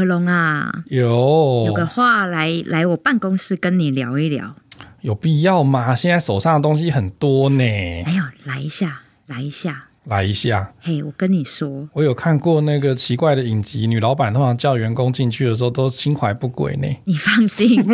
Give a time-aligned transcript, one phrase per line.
[0.00, 4.56] 何龙啊，有有个话来来我办公室跟你聊一聊，
[5.02, 5.94] 有必要吗？
[5.94, 7.58] 现在手上的东西很多呢。
[7.58, 9.84] 没有，来一下，来一下。
[10.04, 16.88] 来一下，嘿我跟你说，我有看过那个奇怪的影集，女老板通常叫员工进去的时候都心怀不轨呢。
[17.04, 17.84] 你放心，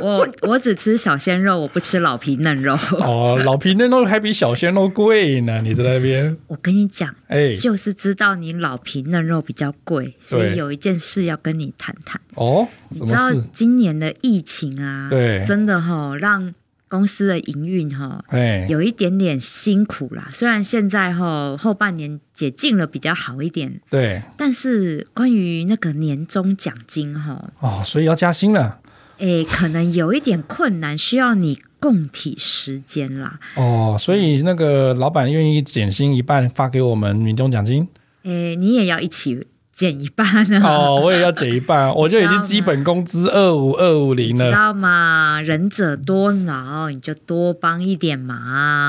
[0.00, 2.74] 我我只吃小鲜肉，我不吃老皮嫩肉。
[2.98, 6.36] 哦，老皮嫩肉还比小鲜肉贵呢，你在那边？
[6.46, 12.20] 我跟你讲，哎、欸，就是知道你老皮嫩肉比较贵，所以有一件事要跟你谈谈。
[12.34, 16.54] 哦，你知道今年的疫情啊，对，真的哈、哦、让。
[16.90, 18.20] 公司的营运哈，
[18.68, 20.28] 有一点点辛苦啦。
[20.32, 28.80] 虽然现在哈后半年解禁了比较好一点，对，但是关于那个年终奖金哈，哦，所以要加薪了。
[29.20, 33.38] 诶，可能有一点困难，需要你共体时间啦。
[33.54, 37.86] 哦，所以那个老板愿意减薪一半发给我们年终奖金？
[38.24, 39.46] 诶，你也要一起。
[39.72, 40.26] 减一半
[40.62, 45.40] 哦，我也要减一半， 我就已经基本工资二五二五零了，知道吗？
[45.40, 48.36] 仁者多劳，你就多帮一点忙。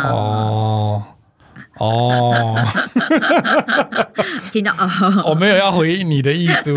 [0.04, 1.04] 哦
[1.78, 2.56] 哦，
[4.52, 6.76] 听到哦， 我没有要回应你的意思。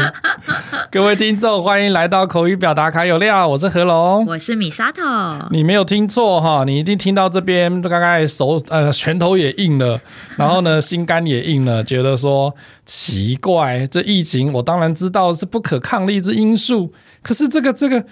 [0.94, 5.02] 各位听众，欢迎来到口语表达卡有料，我是何龙，我是米沙头。
[5.50, 10.00] 你没有听错哈，你一定听到这边，大概手呃拳头也硬了，
[10.38, 12.54] 然后呢心肝也硬了，觉得说
[12.86, 18.04] 奇怪，这疫情我当然知道是不可抗力之因素，可是这个这个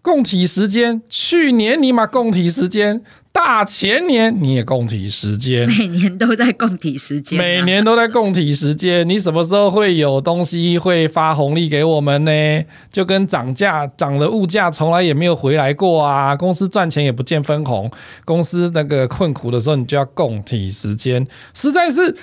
[0.00, 3.02] 供体时间，去年尼玛供体时艰。
[3.32, 9.08] 大前年你也供体时间，每年都在供体时间，每年都在供体时间。
[9.08, 12.64] 你什么时候会有东西会发红利给我们呢？
[12.92, 16.34] 就跟涨价涨了，物价从来也没有回来过啊！
[16.34, 17.90] 公司赚钱也不见分红，
[18.24, 22.16] 公司那个困苦的时候，你就要供体时间，实在是。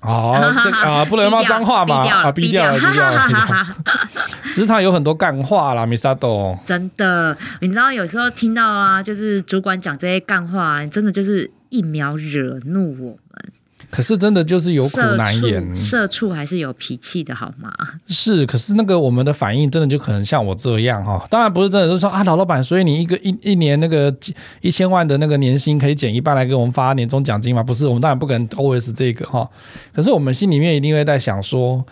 [0.00, 3.26] 哦，这个 啊，不能骂脏话嘛，啊，逼掉了， 逼掉了，
[4.52, 6.56] 职场有很多干话啦，米萨豆。
[6.64, 13.18] 真的，你知道有时候听到啊，就是主管讲这些干话，真的就是一秒惹怒我们。
[13.90, 17.72] 可是真的就是有苦难言，社畜还是有脾气的好吗？
[18.06, 24.14] 是，可是那个我们的反应真的就可能像我这样哈，当然不是真的，就是说啊，老老板，所以你一个一一年那个
[24.60, 27.62] 一千万的那个年薪可以减一半来给我们发年终奖金吗？
[27.62, 29.48] 不是，我们当然不可能 always 这个哈，
[29.94, 31.84] 可是我们心里面一定会在想说。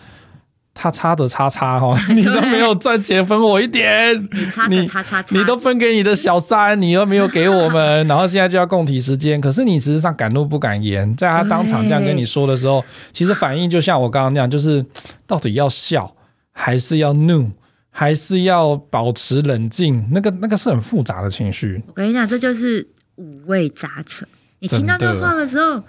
[0.77, 9.39] 他差的叉叉哈， 你都没有赚钱分我一点，你差的叉叉叉，你都分给你的小三，你又没有给我们，然后现在就要共体时间。
[9.39, 14.85] 可是你实际上敢怒不敢言，在他当场这样跟你说的时候，其实反应就像我刚刚那样，就是
[15.25, 16.13] 到底要笑
[16.51, 17.49] 还是要怒，
[17.89, 20.05] 还是要保持冷静？
[20.11, 21.81] 那个那个是很复杂的情绪。
[21.87, 24.27] 我跟你讲，这就是五味杂陈。
[24.59, 25.81] 你听到这话的时候。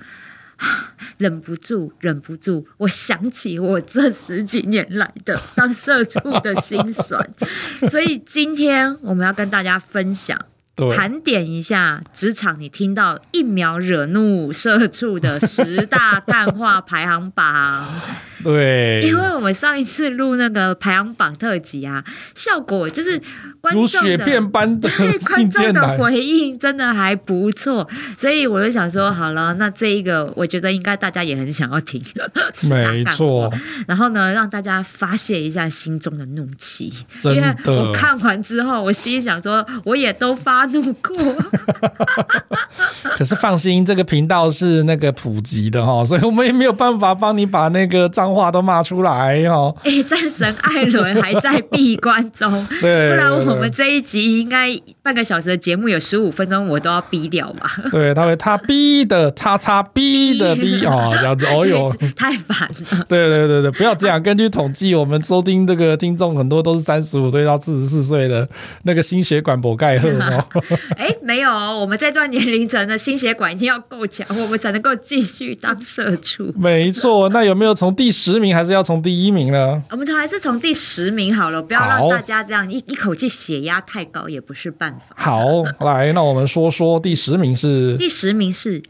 [1.18, 7.30] 忍不住，忍不住，我想起我这十几年来的当社畜的辛酸，
[7.88, 10.38] 所以今天我们要跟大家分享，
[10.94, 18.00] 盘点一下职场你听到一秒惹怒社畜的十大 淡化排行榜。
[18.42, 22.04] 对，因为我们上一次录那个排行榜特辑啊，
[22.34, 23.20] 效果就是
[23.60, 24.88] 观众的如雪片般的
[25.26, 32.02] 观众的回应真的还不错，所以我就想说，好了，那这一个我觉得应该大家也很想要听，
[32.70, 33.52] 没错。
[33.86, 37.34] 然后呢，让大家发泄一下心中的怒气，真。
[37.36, 41.16] 因为我看完之后，我心里想说，我也都发怒过。
[43.16, 49.72] 可是放心，这个频道是那个普及的哈，所以我们也没有办法帮你把那个脏话都骂出来哦。
[49.84, 54.68] 哎，战神艾伦还在闭关中， 对，不然我们这一集应该
[55.00, 57.70] 半个小时的节目有十五分钟，我都要逼掉吧？
[57.92, 63.06] 对，他会他逼的叉叉逼的逼 哦，这样子哦哟，太烦了。
[63.08, 64.20] 对对对对，不要这样。
[64.20, 68.48] 根据统计，我们收听这个听众很多都是三十五岁到四十四岁的
[68.82, 70.44] 那个心血管博盖赫哦。
[70.98, 76.52] 哎，没有，我们这段年龄层的心血管一定要够强，我们才能够继续当社畜。
[76.56, 78.54] 没错，那有没有从第十名？
[78.54, 79.82] 还是要从第一名呢？
[79.90, 85.14] 我们从还是从第十名好了，不要让大家这样一一口气血压太高也不是办法。
[85.16, 87.96] 好，来，那我们说说第十名是？
[87.96, 88.82] 第十名是。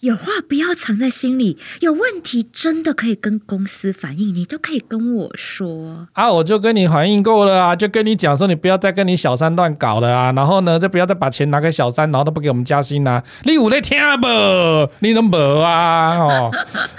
[0.00, 14.28] 有话不要藏在心里，有问题真的可以跟公司反映，你都可以跟我说啊，我就跟你反映过了啊，就跟你讲说，你不要再跟你小三乱搞了啊，然后呢，就不要再把钱拿给小三，然后都不给我们加薪啊，你有在听不？
[14.98, 16.18] 你能不啊？
[16.18, 16.50] 哦，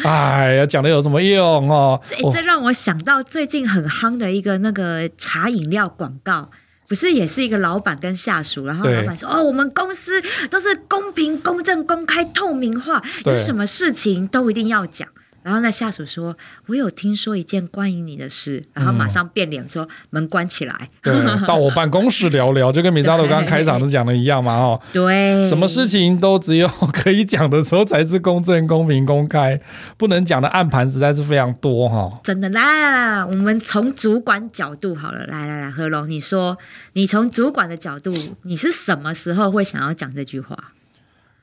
[0.03, 2.01] 哎呀，讲的有什么用哦？
[2.09, 6.49] 这这让我想到最近很夯的一个那个茶饮料广告。
[6.87, 15.07] 不是也是一个老板跟下属，然后老板说：“哦，我们公司都是公平、公正、公开、透明化，有什么事情都一定要讲。”
[15.47, 16.35] 然后那下属说
[16.67, 20.89] ：“我有听说一件关于你的事。”然后马上变脸说：“嗯、门关起来。
[21.01, 29.57] ”对，到我办公室聊聊，就跟米扎罗刚刚开场都讲的一样嘛，哦， 对，什么事情都只有可以讲的时候才是公正、公平、公开，
[29.95, 32.09] 不能讲的暗盘实在是非常多哈。
[32.25, 36.57] 真的，来来来，我们从主管角度好了，来来来，何龙，你说，
[36.91, 40.73] 你从主管的角度，你是什么时候会想要讲这句话？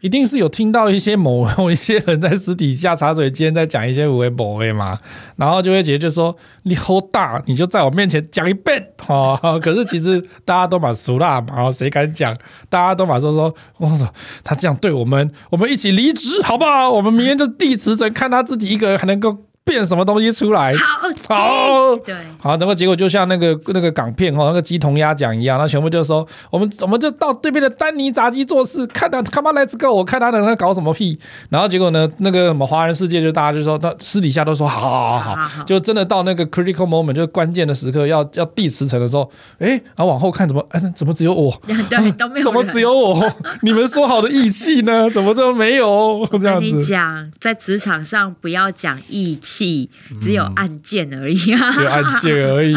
[0.04, 4.98] 一定是有听到一些某某一些人在私底下茶水间在讲一些有的没的嘛，
[5.36, 9.40] 然后就会觉得就说你好大，你就在我面前讲一遍哈。
[9.60, 12.36] 可是其实大家都蛮熟啦，然后谁敢讲？
[12.68, 14.06] 大家都马说说，我说
[14.44, 16.90] 他这样对我们，我们一起离职好不好？
[16.90, 19.38] 我们明天就递辞呈，看他自己一个人还能够。
[19.64, 20.74] 变什么东西出来？
[20.74, 31.18] 好，好，对，好，然后结果就像那个那个港片哦，那个鸡同鸭讲一样，那全部就说我们我们就到对面的丹尼炸鸡做事，看他 come on let's go，我看他能在搞什么屁。
[31.48, 41.50] 然后结果呢，那个什么华人世界就大家就说，他私底下都说好好好好，好，就真的到那个 critical moment，就是关键的时刻要要递辞呈的时候，哎，然后往后看怎么哎怎么只有我？
[41.88, 43.32] 对，都没有，怎么只有我？
[43.62, 45.08] 你们说好的义气呢？
[45.10, 46.28] 怎么这么没有？
[46.32, 46.66] 这样子。
[46.66, 49.53] 你讲在职场上不要讲义气。
[49.54, 49.88] 气
[50.20, 52.74] 只有按键而已啊，只有按键而已，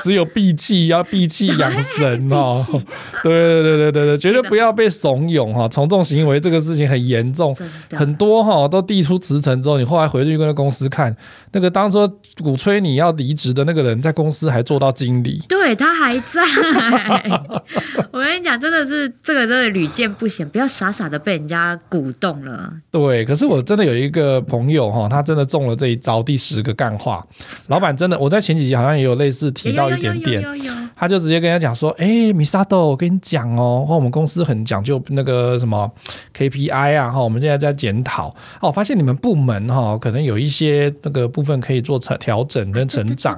[0.00, 2.64] 只有闭气 要闭气养神哦。
[3.22, 7.54] 对对对对对对，绝对不要被怂恿哈，从众行为这个事情很严重，
[7.90, 11.14] 很多哈都递出辞呈之后，你后来回去跟那公司看，
[11.52, 12.08] 那个当初
[12.42, 16.42] 鼓吹你要离职的那个人，在公司还做到经理，对他还在。
[18.10, 22.72] 我跟你讲，真的是这个真的屡见不鲜，不要傻傻的被人家鼓动了。
[22.90, 25.96] 对，可是我真的有一个朋友哈，他真的中了这一。
[26.06, 27.26] 找第十个干话，
[27.66, 30.40] 老板真的，我在前几集好像也有类似提到一点点，
[30.94, 35.90] 他就直接跟他讲说：“哎、欸，米萨豆，我跟你讲哦，我们公司很讲究那个什么
[36.32, 38.28] KPI 啊，哈，我们现在在检讨，
[38.60, 43.36] 哦，我发现你们部门哈，可能有一些那个部分可以做成调整跟成长，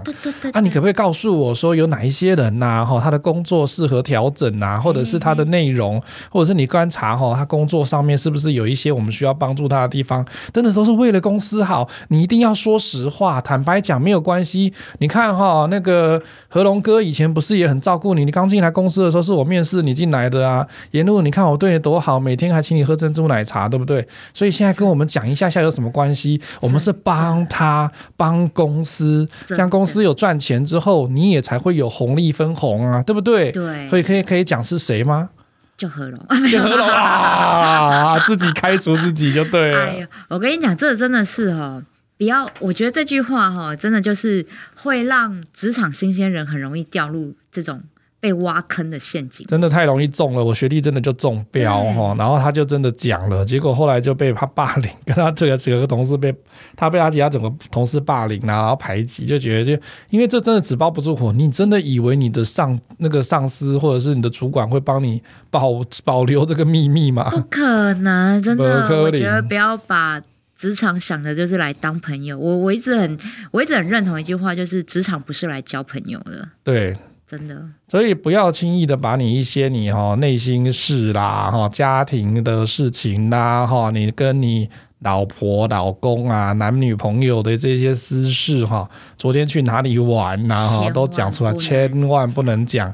[0.53, 5.99] 啊，你可不可以告诉我说有哪一些人呐，哈，他的工作适合调整啊，或者是他的内容，
[6.29, 10.23] 或者是你观察哈，他工作上面是不是有一些我们需要帮助他的地方，
[10.53, 14.72] 真的都是为了公司好，你一定要。”说实话，坦白讲没有关系。
[14.99, 18.25] 你看哈，那个何龙哥以前不是也很照顾你？
[18.25, 20.66] 你刚进来公司的时候，是我面试你进来的啊。
[20.90, 24.06] 沿路你看我对你多好，每天还请你喝珍珠奶茶，对不对？
[24.34, 26.40] 所以现在跟我们讲一下下有什么关系？
[26.60, 33.52] 我们是帮他帮公司，这样公司有赚钱之后，你也才会有红利分红啊，对不对？
[33.52, 33.88] 对。
[33.88, 35.31] 所以可以可以讲是谁吗？
[35.76, 36.19] 就何龙，
[36.50, 39.87] 就何龙啊，自己开除自己就对了。
[39.87, 41.81] 哎呀，我跟你讲，这真的是哦。
[42.19, 44.44] 不要，我觉得这句话哈，真的就是
[44.75, 47.81] 会让职场新鲜人很容易掉入这种
[48.19, 49.47] 被挖坑的陷阱。
[49.47, 56.35] 真的太容易中了，我学弟真的就中标哈，然后他就真的讲了，结果后来就被他霸凌，跟他这个几个同事被
[56.75, 59.81] 他被他其他整个同事霸凌啊，然后排挤，就觉得就
[60.11, 67.31] 因为这真的纸包不住火，你真的以为你的上那个上司或者是你的主管会帮你保保留这个秘密吗？
[67.31, 70.21] 不可能，真的，我觉得不要把。
[70.58, 73.16] 职场想的就是来当朋友，我我一直很
[73.52, 76.49] 我一直很认同一句话，就是职场不是来交朋友的。
[76.64, 76.96] 对，
[77.28, 77.62] 真的。
[77.87, 84.68] 所以不要轻易的把你一些你哈内心事啦哈家庭的事情啦哈你跟你
[84.99, 92.92] 老婆老公啊男女朋友的这些私事哈，昨天去哪里玩呐哈都讲出来，千万不能讲。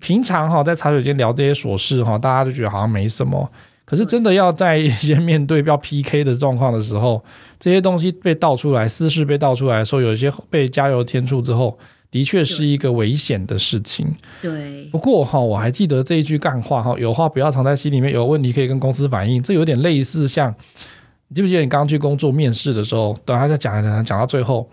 [0.00, 3.50] 平常哈在茶水间聊这些琐事哈，大家都觉得好像没什么。
[3.90, 7.20] 可是真的要在一些面对要 PK 的状况的时候，
[7.58, 11.76] 这些东西被倒出来，私事被倒出来，说有一些被加油添醋之后，
[12.08, 14.06] 的确是一个危险的事情。
[14.40, 14.88] 对。
[14.92, 19.42] 不过哈，我还记得这一句干话哈，有话不要藏在心里面，有问题可以跟公司反映。
[19.42, 20.54] 这有点类似像，
[21.26, 24.70] 你记不记得你刚刚去工作面试的时候，等他在讲讲讲到最后。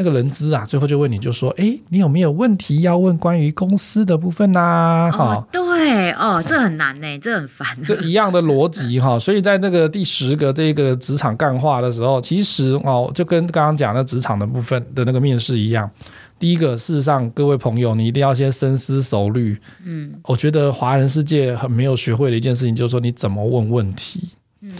[0.00, 7.66] 那个人资啊，最后就问你就说：“哎，你有没有问题要问关于公司的部分呐？”哈、哦，对哦，这很难呢，这很烦。
[7.84, 15.90] 这一样的逻辑哈，所以在那个第十个这个职场干话的时候，其实哦，就跟刚刚讲的职场的部分的那个面试一样。
[16.38, 19.60] 第一个，事实上，各位朋友，你一定要先深思熟虑。
[19.84, 24.28] 嗯，我觉得华人世界很没有学会的一件事情，就是说你怎么问问题。
[24.60, 24.72] 嗯，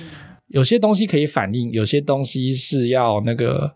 [0.47, 3.75] 有些东西可以反映，有些东西是要那个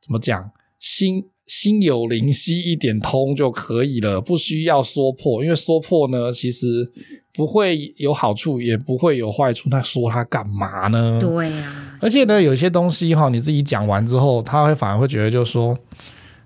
[0.00, 0.50] 怎么讲？
[0.80, 6.90] 心心有灵犀一点通就可以了，不需要说破，因为说破呢，其实
[7.34, 9.68] 不会有好处，也不会有坏处。
[9.70, 11.20] 那说它干嘛呢？
[11.20, 11.98] 对呀。
[12.00, 15.78] 而且呢，有些东西哈，你自己讲完之后，他会反而会觉得，就是说，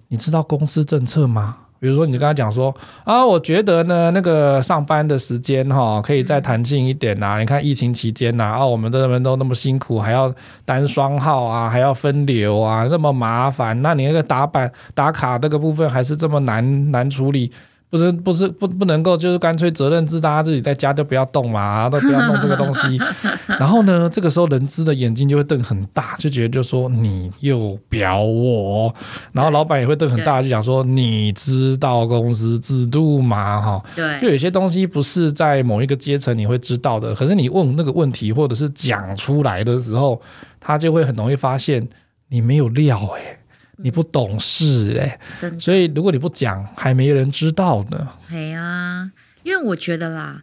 [0.08, 1.63] 你知道公司政策吗？
[1.84, 2.74] 比如说，你就跟他讲说
[3.04, 13.82] 啊，我觉得呢，那个上班的时间哈，可以再弹性一点呐、你看疫情期间呐，啊，我们的人都那么辛苦，还要单双号啊，还要分流啊，那么麻烦。
[13.82, 17.52] 那你那个打板打卡这个部分还是这么难难处理。
[17.94, 22.98] 不是不是不不能够，就是干脆责任制，大家自己在家都不要动嘛，都不要弄这个东西。
[23.46, 28.92] 然后呢，这个时候人资的眼睛就会瞪很大，就觉得就说你又表我。
[29.30, 33.62] 然后老板也会瞪很大，就讲说你知道公司制度吗？
[33.62, 40.20] 哈，对，就有些东西不是在某一个阶层你会知道的，可是你问那个问题或者是讲出来的时候，
[40.58, 41.86] 他就会很容易发现
[42.28, 43.38] 你没有料诶、欸。
[43.76, 48.08] 你不懂事哎、欸，所以如果你不讲，还没人知道呢。
[48.28, 49.10] 对啊，
[49.42, 50.42] 因为我觉得啦，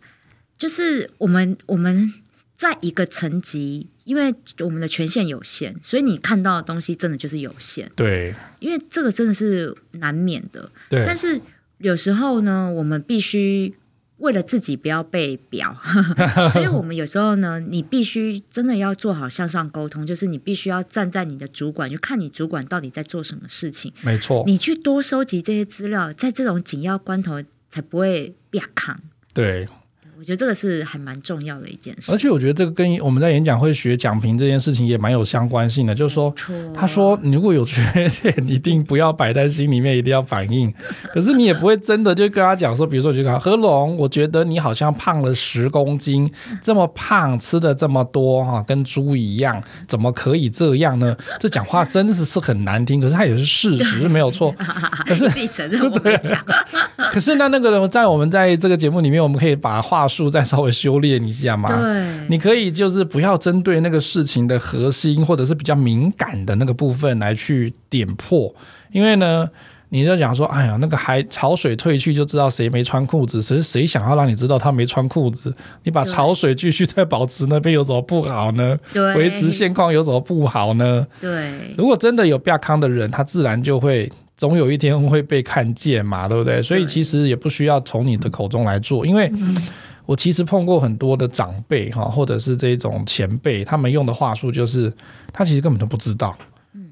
[0.57, 2.11] 就是我们我们
[2.55, 7.89] 在一个层级，因为我们的权限有限，所以你看到的东西真的就是有限。
[7.95, 10.69] 对，因为这个真的是难免的。
[10.89, 11.39] 对，但是
[11.77, 13.75] 有时候呢，我们必须。
[14.21, 15.75] 为了自己不要被表，
[16.53, 23.91] 所以我们有时候呢，你必须真的要做好向上沟通，就是你必须要站在你的主管，就看你主管到底在做什么事情。
[24.01, 28.99] 没错，你去多收集这些资料，在这种紧要关头才不会被扛。
[29.33, 29.67] 对。
[30.21, 35.95] 我觉得这个是还蛮重要的一件事，而且我觉得这个跟我们在演讲会学讲评这件事情也蛮有相关性的。
[35.95, 36.31] 就是说，
[36.75, 37.81] 他说你如果有缺
[38.21, 40.71] 点，一定不要摆在心里面，一定要反映。
[41.11, 46.31] 可是你也不会真的就跟他讲说，比如说，就跟他和龙，我觉得你好像胖了十公斤，
[46.63, 51.17] 这么胖，吃的这么多哈，跟猪一样，怎么可以这样呢？
[51.39, 54.53] 这讲话真的是是很难听，可是他也是事实，没有错。
[55.07, 55.81] 可是自己承认
[56.21, 56.39] 讲。
[57.11, 60.07] 可是那那个在我们在这个节目里面，我们可以把话。
[60.11, 68.53] 术再稍微修炼一下嘛，对，你可以就是不要针对那个事情的核心或者是比较敏感的那个部分来去点破，
[68.91, 69.49] 因为呢，
[69.89, 75.55] 你就讲说，哎呀，那个海潮水退去就知道谁没穿裤子，谁谁想要让你知道他没穿裤子？
[75.83, 78.77] 你把潮水继续在保持那边有什么不好呢？
[78.93, 81.07] 对，维持现况有什么不好呢？
[81.21, 84.11] 对，如果真的有比较康的人，他自然就会。
[84.37, 86.63] 总有一天会被看见嘛，对不对？
[86.63, 89.31] 所以其实也不需要从你的口中来做，因为
[90.11, 94.91] 我其实碰过很多的长辈哈，或者是这种前辈，他们用的话术就是，
[95.31, 96.37] 他其实根本都不知道。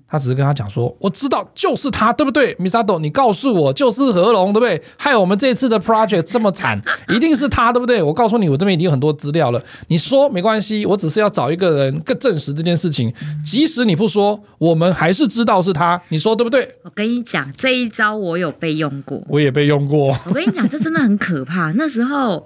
[0.08, 4.82] 他只是跟他讲说，我知道就是他，对不对？Misato，你告诉我就是和龙，对不对？
[4.98, 6.82] 害我们这次的 project 这么惨，
[7.14, 8.02] 一定是他，对不对？
[8.02, 9.62] 我告诉你，我这边已经有很多资料了。
[9.90, 13.14] 你说没关系，我只是要找一个人更证实这件事情。
[13.44, 16.02] 即使你不说，我们还是知道是他。
[16.08, 16.68] 你说对不对？
[16.84, 20.18] 我跟你讲，这一招我有被用过，我也被用过。
[20.26, 21.72] 我跟你讲，这真的很可怕。
[21.74, 22.44] 那时候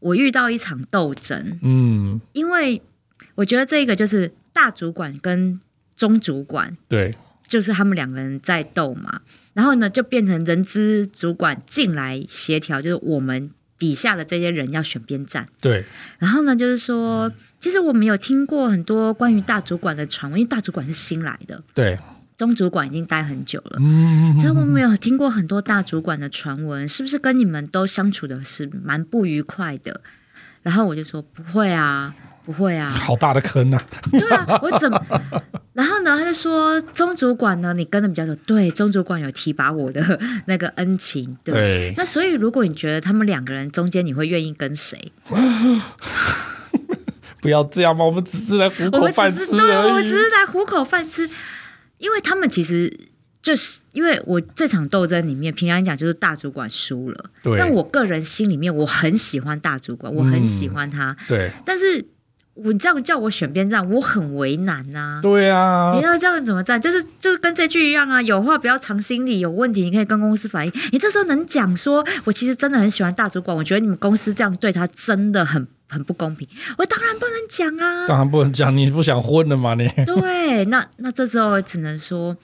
[0.00, 2.82] 我遇到一场斗争，嗯，因为
[3.36, 5.60] 我觉得这个就是大主管跟。
[5.96, 7.14] 中主管对，
[7.46, 9.20] 就是他们两个人在斗嘛，
[9.52, 15.46] 然后呢，就变成人资主管进来协调，就是我们底下的这些人要选边站。
[15.60, 15.84] 对，
[16.18, 21.98] 然后呢，就是说，其实我们有听过很多关于大主管的传闻，因为大主管是新来的，对，
[22.40, 30.00] 中主管已经待很久了，嗯，所以我们有听过很多大主管的传闻，是不是跟你们都相处的是蛮不愉快的？
[30.62, 32.14] 然后我就说不会啊。
[32.42, 33.78] 不会啊，好大的坑啊！
[34.10, 34.98] 对啊，我怎么？
[35.74, 41.54] 然后呢，他就说中主管呢，你跟的比较多，对，中主管有提拔我的那个恩情，对。
[41.54, 45.12] 对那所以，如果你觉得他们两个人中间，你会愿意跟谁？
[47.40, 51.28] 不要这样嘛，我们只是来糊口饭吃我们只是来糊口饭吃，
[52.00, 52.92] 因为他们其实
[53.40, 57.56] 就是因为我这场斗争里面，平常讲就是大主管输了，对。
[57.56, 61.52] 但我个人心里面我很喜欢大主管，我很喜欢他，嗯、对。
[61.64, 62.04] 但是。
[62.54, 65.20] 我这样叫我选边站，我很为难呐、啊。
[65.22, 66.78] 对啊，你要这样怎么站？
[66.78, 70.72] 就是就跟这句一样啊，有话不要藏心里，有问题你可以跟公司反映。
[70.92, 76.48] 你这时候能讲说，我其实真的很喜欢大主管，我觉得你们公司这样对他真的很很不公平。
[76.78, 79.74] 我当然不能讲啊，当然不能讲，你不想混了吗？
[79.74, 82.36] 你对，那那这时候只能说。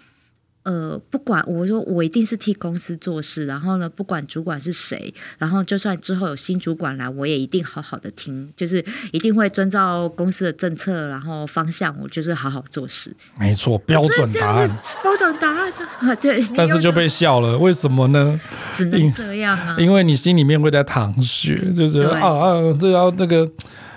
[0.66, 13.14] 呃，不管我说我一定是替公司做事，然后呢，不管主管是谁，然后就算之后有新主管来，我也一定好好的听，就是一定会遵照公司的政策，然后方向，我就是好好做事。
[13.38, 14.66] 没错，标准答案，
[15.04, 16.42] 标准答案啊， 对。
[16.56, 18.40] 但是就被笑了，为什么呢？
[18.74, 23.48] 只能这样啊，因为你心里面会在淌血，就是对啊啊，这要那个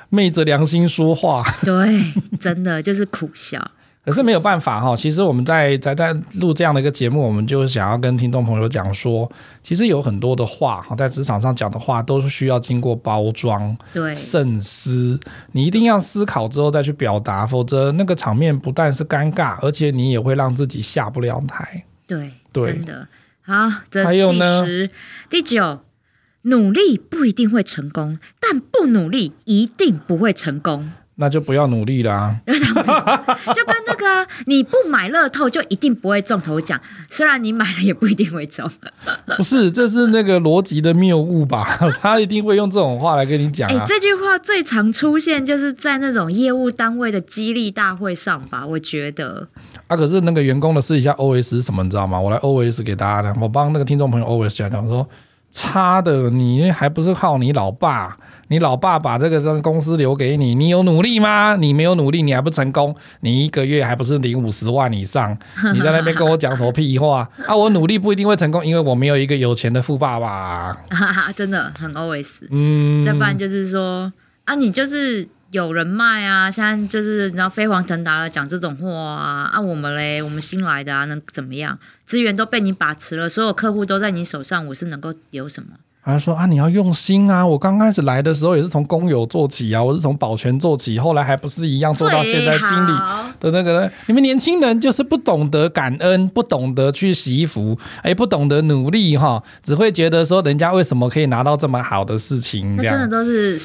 [0.10, 3.60] 昧着良心说话，对，真的就是苦笑。
[4.10, 9.32] 可是没有办法哈，其实我们在在在录这样的一个节目，我们就想要跟听众朋友讲说，
[9.64, 15.20] 其实有很多的话哈，在职场上讲的话都是需要经过包装、对慎思，
[15.52, 21.86] 你一定要思考之后再去表达，否则那个场面不但是尴尬，而且你也会让自己下不了台。
[22.08, 23.08] 对，对真的。
[23.42, 24.64] 好，这还有呢？
[25.30, 25.82] 第九，
[26.44, 30.92] 努力不一定会成功，但不努力一定不会成功。
[31.22, 32.42] 那就不要努力啦、 啊，
[33.54, 38.70] 就跟那个、啊、 你不买乐透就一定不会中头奖，虽然你买了也不一定会中。
[39.36, 41.78] 不是，这是那个逻辑的谬误吧？
[42.00, 43.74] 他一定会用这种话来跟你讲、啊。
[43.74, 48.66] 哎、欸，这句话最常出现就是在那种业务单位的激励大会上吧？
[48.66, 49.46] 我觉得。
[49.88, 51.84] 啊，可是那个员工的私底下 OS 是什么？
[51.84, 52.18] 你知道吗？
[52.18, 55.06] 我来 OS 给大家，我帮那个听众朋友 OS 讲讲说。
[55.52, 58.18] 差的，你还不是靠你老爸？
[58.50, 61.56] 你老爸把这个这个公司留给你，你有努力吗？
[61.56, 62.96] 你没有努力，你还不成功？
[63.20, 65.38] 你一个月还不是领五十万以上？
[65.74, 67.56] 你在那边跟我讲什么屁话啊？
[67.56, 70.74] 我努力不一定会成功，因为我没有一个有钱的富爸爸。
[70.90, 72.30] 哈哈，真的很 always。
[72.50, 74.12] 嗯，再不然就是说
[74.46, 75.28] 啊，你就是。
[75.52, 81.78] 有人脉啊，现在就是你知道飞黄腾达的讲这种话啊，啊我们嘞，我们新来的啊，能怎么样？
[82.06, 85.70] 资源都被你把持了，所有客户都在你手上，我是能够有什么？
[86.02, 87.46] 他说啊，你要用心啊！
[87.46, 92.92] 我刚开始来的时候也是从工友做起啊，我是从保全做起，后来还不是一样做到现在经理
[93.40, 93.92] 的那个。
[94.08, 102.76] 你们年轻人就是不懂得感恩，不懂得去惜福，哎，不懂得努力哈，只会觉得说人家为什么可以拿到这么好的事情？
[102.76, 103.60] 那真的都是。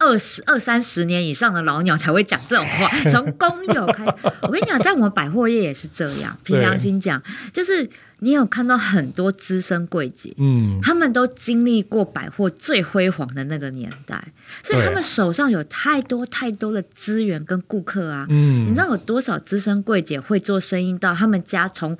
[0.00, 4.12] 二十二三十年以上的老鸟才会讲这种话，从工友开始。
[4.42, 6.36] 我跟你讲，在我们百货业也是这样。
[6.42, 7.88] 凭良心讲，就是
[8.20, 18.26] 你有看到很多资深柜姐，嗯，他们都经历过百货最辉煌的那个年代，所以他们手上有太多太多的资源跟顾客啊。
[18.30, 21.96] 嗯，你知道有多少资深柜姐会做生意到他们家从？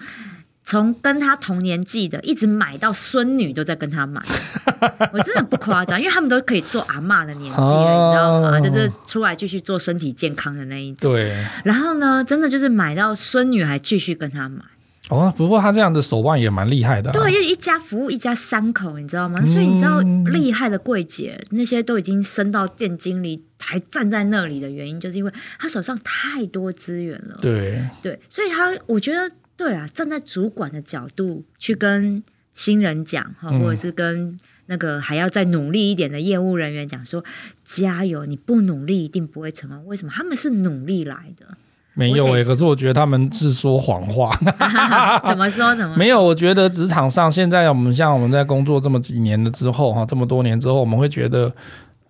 [0.70, 4.22] 从跟他同年纪的，一直买到孙女都在跟他买，
[5.12, 8.60] 我真的不夸张，因为他们都可以做阿妈的年纪了，哦、你知道吗？
[8.60, 11.10] 就是出来继续做身体健康的那一种。
[11.10, 11.44] 对。
[11.64, 14.62] 然后呢，真的就是买到孙女还继续跟他买。
[15.08, 17.12] 哦，不过他这样的手腕也蛮厉害的、啊。
[17.12, 19.44] 对，因为一家服务一家三口，你知道吗？
[19.44, 19.98] 所以你知道
[20.30, 27.36] 厉害的柜姐那些都已经升到店经理，还站在那里的原因，就是因为他手上太多资源了。
[27.42, 27.84] 对。
[28.00, 29.28] 对，所以他我觉得。
[29.60, 32.22] 对啊，站在主管的角度去跟
[32.54, 34.34] 新人讲哈，或者是跟
[34.68, 37.22] 那个还要再努力一点的业务人员讲说，
[37.62, 39.84] 加油，你不努力一定不会成功。
[39.84, 40.12] 为什么？
[40.16, 41.44] 他们是努力来的。
[41.92, 44.34] 没有诶、欸，可是我觉得他们是说谎话。
[45.28, 45.76] 怎么说？
[45.76, 45.94] 怎么？
[45.94, 46.24] 没有？
[46.24, 51.52] 我觉得职场上现在我们像我们在工作这么几年了之后哈，这么多年之后，我们会觉得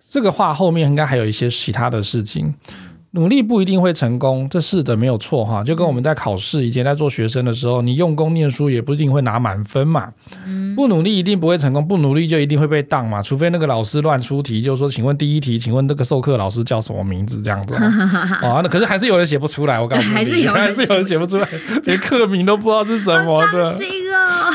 [0.09, 2.55] 这个话后面应该还有一些其他的事情。
[3.13, 5.61] 努力不一定会成功，这是的，没有错哈。
[5.61, 10.13] 就跟我们在考试，以前在做学生的时候，你用功念书也不一定会拿满分嘛。
[10.77, 13.21] 不努力一定不会成功，不努力就一定会被当嘛。
[13.21, 17.41] 除非那个老师乱出题，就是说，请问第一题，请问这个授课老师叫什么名字？
[17.41, 19.77] 这样子啊， 那可是还是有人写不出来。
[19.77, 21.47] 我告诉你，还是有人写不出来，
[21.83, 23.75] 连课名都不知道是什么的。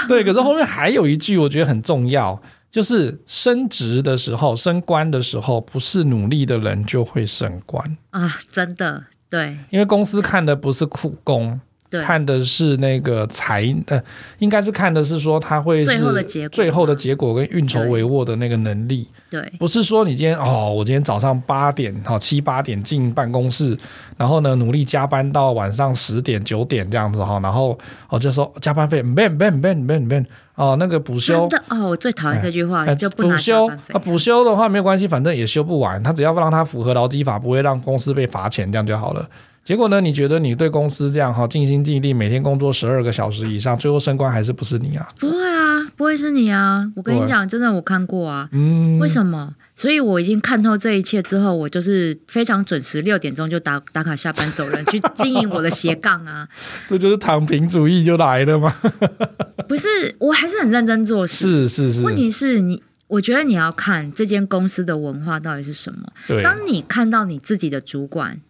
[0.09, 2.41] 对，可是后面还有一句，我觉得很重要。
[2.77, 8.31] 就是升职的时候，升官的时候，不是努力的人就会升官啊！
[8.53, 11.59] 真的，对，因为公司看的不是苦工。
[11.91, 12.03] 对。
[12.03, 14.01] 看的是那个才，呃，
[14.39, 19.09] 应该是看的是说他会是最后的结果，最后的结果跟运筹帷幄的那个能力。
[19.29, 23.77] 对，不是说你今天哦，我今天早上八点，好七八点进办公室，
[24.17, 27.77] 然后呢努力加班到晚上十点九点这样子哈，然后
[28.09, 31.49] 哦就说加班费，ban ban ban ban ban 哦，那个补休。
[31.69, 39.29] 哦，我最讨厌这句话，就不补休啊，补休的话没有关系，反正也休不完，他只要让他符合劳基法，不会让公司被罚钱，这样就好了。
[39.67, 40.01] 结果呢？
[40.01, 45.09] 你觉得你对公司这样哈尽心尽力，每天工作十二个小时以上，最后升官还是不是你啊？
[45.19, 46.89] 不会啊，不会是你啊！
[46.95, 48.49] 我跟你讲，真的我看过啊。
[48.53, 48.97] 嗯。
[49.01, 49.57] 为什么？
[49.75, 56.47] 所以我已经看透这一切之后，我就是非常准时，六点钟就打打卡下班走人，去经营我的斜杠啊。
[56.87, 58.73] 这就是躺平主义就来了吗？
[59.67, 59.89] 不是，
[60.21, 61.67] 我还是很认真做事。
[61.67, 62.03] 是是是。
[62.05, 66.13] 问题是你，我觉得你要看这间公司的文化到底是什么。
[66.29, 66.41] 对。
[66.41, 68.41] 当你看到你自己的主管。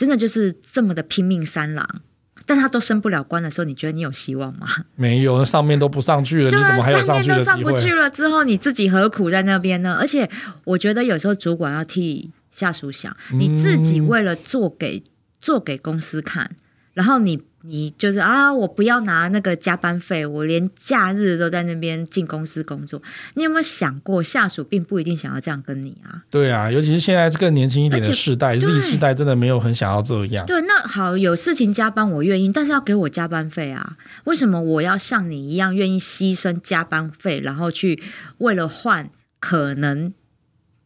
[0.00, 1.86] 真的就是这么的拼命三郎，
[2.46, 4.66] 但他都升不了官的时候，你觉得你有希望吗？
[4.96, 7.38] 没有，那上面都不上去了，啊、你怎么还有上去的？
[7.44, 9.98] 上面都上不去了之后，你自己何苦在那边呢？
[10.00, 10.30] 而且，
[10.64, 16.50] 我觉得有时候主管要替下属想，你自己为了做给、嗯、做给公司看，
[16.94, 17.42] 然后你。
[17.62, 23.02] 你就是啊，我不要拿那个加班费，我连假日都在那边进公司工作。
[23.34, 26.24] 你有没有想过，下属并不一定想要这样跟你啊？
[26.30, 30.46] 对啊，尤其是现在更年轻一点的世代，Z 世代真的没有很想要这样。
[30.46, 33.96] 对，那好，有事情加班我愿意，但是要给我加班费啊？
[34.24, 38.02] 为什么我要像你一样愿意牺牲加班费，然后去
[38.38, 40.12] 为了换可能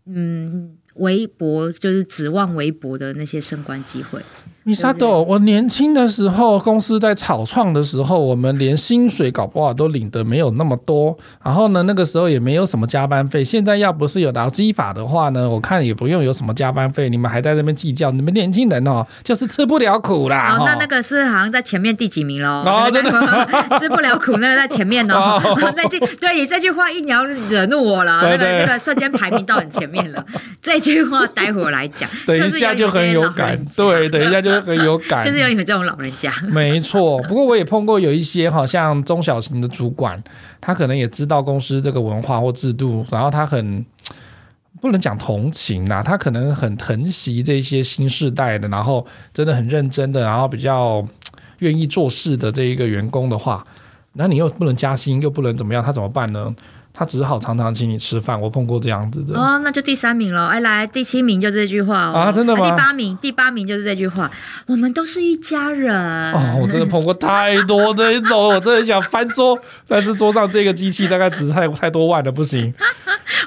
[0.06, 4.20] 嗯微薄，就是指望微薄的那些升官机会？
[4.66, 11.14] 米沙豆，我年轻的时候，公司在草创的时候，我们连薪水搞不好都领的没有那么多。
[11.44, 13.44] 然后呢，那个时候也没有什么加班费。
[13.44, 17.10] 现在要不是有劳基法的话呢，我看也不用有什么加班费。
[17.10, 18.10] 你们还在那边计较？
[18.10, 20.56] 你们年轻人哦，就是吃不了苦啦。
[20.58, 22.64] 哦，那那个是好像在前面第几名喽？
[22.64, 23.10] 哦，真的
[23.78, 25.42] 吃不了苦，那个在前面哦。
[25.76, 30.24] 那 句 对你这句话，一你要惹怒我了，那个那个瞬间排名到很前面了。
[30.62, 33.62] 这句话待会儿来讲，等一下就很有感。
[33.76, 34.53] 对，等一下就。
[34.62, 36.32] 很有感，就是有你们这种老人家。
[36.50, 40.22] 没错，不过我也碰过有一些好像中小型的主管，
[40.60, 43.84] 他可能也知道公司这个文化或制度，然后他很
[44.80, 51.06] 不能讲同情啦，他可能很疼惜这些新世代的，然后真的很认真的，然后比较
[51.60, 53.64] 愿意做事的这一个员工的话，
[54.14, 56.54] 那你又不能加薪，又不能怎么样，他怎么办呢？
[56.96, 60.46] 他只好常常请你吃饭，我碰过这样子的哦，那就第三名了。
[60.46, 62.70] 哎，来第七名就这句话哦，啊，真的吗？
[62.70, 64.30] 第八名，第八名就是这句话，
[64.66, 65.92] 我们都是一家人。
[66.32, 72.72] 哦，我真的碰过太多这一种， 我真的想翻桌，但是桌上这个机器大概值太 太多万了，不行。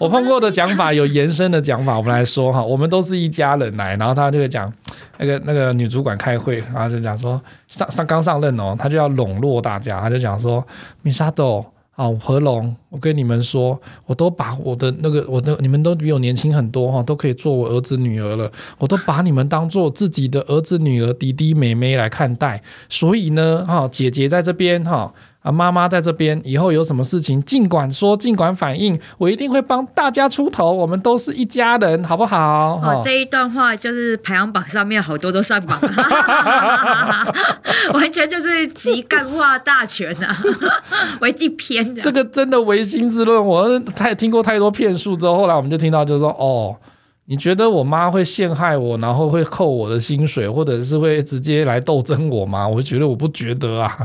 [0.01, 4.71] 我碰过的讲法有延伸的讲法，我们来说哈，我们都是一家人来，然后他就会讲
[5.19, 10.61] 那个那个女主管开会，然后就讲说上上刚上任哦，他就要笼络大家，他就讲说
[11.01, 11.65] 米沙豆。
[11.97, 25.11] 哦，合龙，我跟你们说，我都把我的那个，我的你们都比我年轻很多哈，都可以做我儿子女儿了，我都把你们当做自己的儿子女儿、弟弟妹妹来看待，所以呢，哈，姐姐在这边哈。
[25.47, 30.73] 啊，妈妈在这边，以后有什么事情尽管说，尽管反映，我一定会帮大家出头。
[30.73, 32.81] 我们都是一家人，好不好？
[32.83, 37.33] 哦，这一段话就是排行榜上面好多都上榜了，
[37.95, 40.37] 完全就是集干话大全啊，
[41.21, 41.95] 为一篇。
[41.95, 46.75] 这个真的唯心之论，我太听过太多骗术之后，后来我们就听到就是说，哦。
[47.29, 52.65] 你觉得我妈会陷害我，然后会扣我的薪水，或者是会直接来斗争我吗？
[52.65, 53.97] 我觉得我不觉得啊。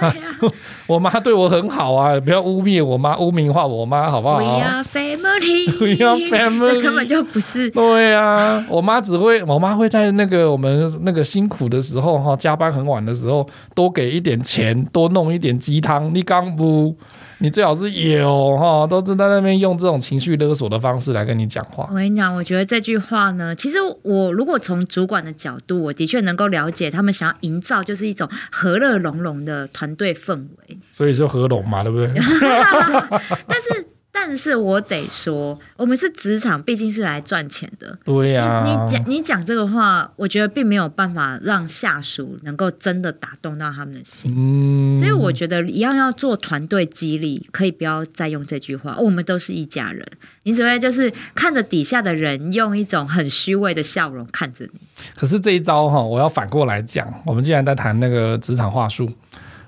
[0.00, 0.14] 啊，
[0.88, 7.70] 我妈对我很好啊，不要污蔑我妈，污名化我妈，好不好？We are family，We are family，这根本就不是。
[7.72, 16.10] 对啊，我妈只会，我妈会在那个我们那个辛苦的时候哈，加班很晚的时候，多给一点钱，多弄一点鸡汤。
[16.14, 16.96] 你刚不？
[17.42, 21.88] 你最好是有哈，都是在那边用这种情绪勒索的方式来跟你讲话。
[21.90, 30.78] 我跟你讲，我觉得这句话呢，其实我如果从主管的角度，我的确能够了解他们想要营造就是一种和乐融融的团队氛围。
[30.94, 32.14] 所以是合拢嘛，对不对？
[33.48, 33.88] 但是。
[34.24, 37.98] 但是我得说，我们是职场，毕竟是来赚钱的。
[38.04, 44.32] 对呀、啊，你讲你讲这个话，我觉得并没有办法让下属能够真的打动到他们的心。
[44.32, 48.96] 嗯，所以我觉得一样要做团队激励，可以不要再用这句话。
[49.00, 50.06] 我们都是一家人，
[50.44, 54.80] 你只会就是看着底下的人用一种很虚伪的笑容看着你。
[55.16, 59.10] 可是这一招哈，我要反过来讲，我们既然在谈那个职场话术。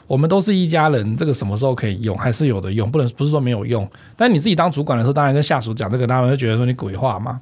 [0.06, 2.16] 我们都是一家人，这个什么时候可以用？
[2.16, 3.88] 还是有的用，不能不是说没有用。
[4.16, 7.40] 但你自己当主管的时候，当然跟下属讲这个，他们会觉得说你鬼话嘛。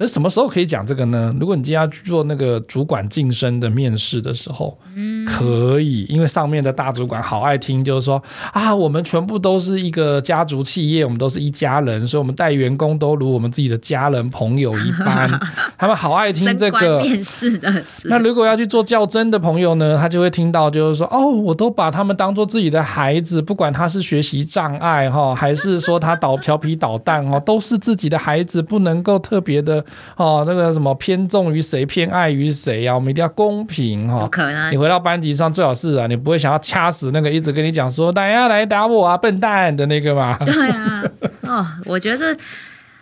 [0.00, 1.36] 可是什么时候可以讲这个呢？
[1.38, 8.22] 如果你今天要去做那个主管晋升的面试的时候，嗯，可以，因为上面的大主管好爱听，就是说
[8.54, 15.38] 啊，我们全部都是一个家族企业，我们都是一家人，所以我们带员工都如我们自己的家人朋友一般。
[15.76, 18.08] 他们好爱听这个面试的事。
[18.08, 29.84] 那如果要去做较真的朋友呢，他就会听到就是说，哦，我都把他们当做自己的孩子，不管他是学习障碍哈，还是说他捣调皮捣蛋哦，都是自己的孩子，不能够特别的。
[30.16, 32.94] 哦，那个什么偏重于谁，偏爱于谁呀？
[32.94, 34.24] 我们一定要公平哈。
[34.24, 34.72] 不可能。
[34.72, 40.36] 你回到班级上最好是啊，你不会想要掐死那个一直跟你讲说大家来打我啊笨蛋的那个嘛。
[40.38, 41.02] 对啊。
[41.42, 42.36] 哦，我觉得，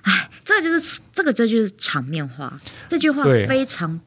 [0.03, 2.57] 哎，这就是这个这就是场面话，
[2.89, 4.01] 这句话非常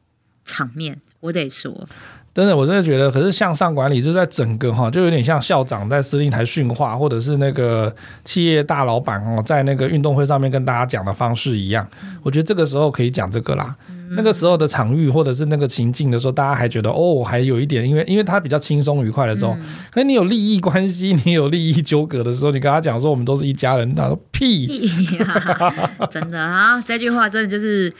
[0.43, 1.87] 场面，我得说。
[2.33, 11.85] 真的，我真的觉得，可是向上管理就在整个哈，就有点像校长在司令台训话，或者是那个企业大老板哦，在那个运动会上面跟大家讲的方式一样。
[12.23, 13.75] 我觉得这个时候可以讲这个啦。
[14.13, 19.55] 那个时候的场域或者是那个情境的时候，大家还觉得哦，还有一点，因为因为他比较轻松愉快的时候。
[19.89, 27.93] 可是你有利益关系，你有利益纠葛的时候，你跟他讲说我们都是一家人，他说屁，屁啊、 真的啊，这句话真的就是。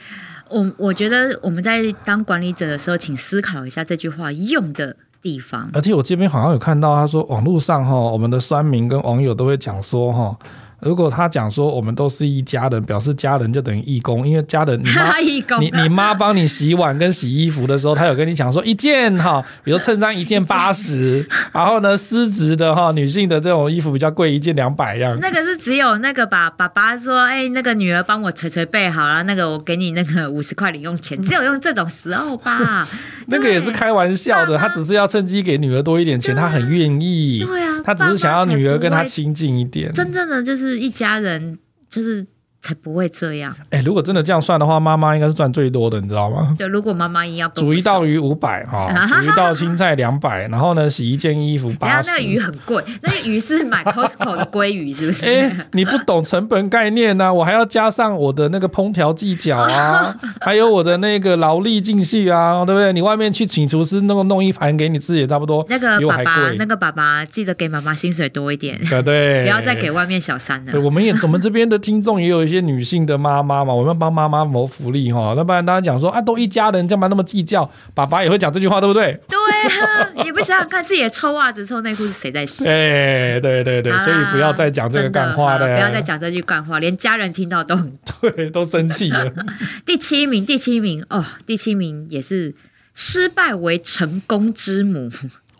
[0.52, 5.70] 我我觉得我们在当管理者的时候，请思考一下这句话用的地方。
[5.72, 10.36] 而且我这边好像有看到，他说网络上哈，我们的酸民跟网友都会讲说哈。
[10.82, 15.18] 如果他讲说我们都是一家人，表示家人就等于义工，因为家人你妈
[15.60, 25.16] 你你妈帮你洗碗跟洗衣服的时候，他有跟你讲说一件哈，比如衬衫一件八十， 然后呢丝质的哈女性的这种衣服比较贵，一件两百样。
[25.20, 32.88] 那个是只有那个把爸爸说，哎，那个女儿帮我捶捶背好了，那个我给你那个五十块零用钱，只有用这种时候吧。
[33.26, 37.44] 那个也是开玩笑的，他只是要趁机给女儿多一点钱，他很愿意。
[37.46, 39.92] 对啊，他只是想要女儿跟他亲近一点。
[39.92, 41.58] 真正的就是一家人，
[41.88, 42.26] 就是。
[42.62, 43.54] 才不会这样。
[43.70, 46.54] 哎、欸，如果真的这样算的话，妈妈应该是赚最多的，你知道吗？
[46.56, 48.88] 对，如果妈妈要煮一道鱼五百哈，
[49.20, 52.10] 煮一道青菜两百，然后呢，洗一件衣服 八十。
[52.10, 55.26] 那个鱼很贵，那个鱼是买 Costco 的鲑鱼，是不是？
[55.26, 62.92] 哎、欸，你不懂成本概念呢、啊，我还要加上我的那个烹调技巧啊，还有我的那个劳力进去啊，对不对？
[62.92, 65.66] 你外面去请厨师弄弄一盘给你吃也差不多。
[65.68, 70.72] 那个爸爸，那个爸爸记得给妈妈薪水多一点，对对，不要再给外面小三了。
[70.72, 73.32] 对，我们也我们这边的听众也有一些女性的妈。
[73.32, 77.68] 妈妈嘛，我们帮妈妈谋福利哈，那不然大家讲说啊，都一家人，干嘛那么计较？
[77.94, 79.18] 爸爸也会讲这句话，对不对？
[79.26, 82.64] 对啊，也不想想看自己的臭袜子、臭内裤是谁在洗？
[82.68, 89.32] 哎，对对对，所以不要再讲这个干话了，不要再讲这句干话，连家人听到都很 对，都生气了。
[89.86, 92.54] 第七名，第七名哦，第七名也是
[92.92, 95.08] 失败为成功之母。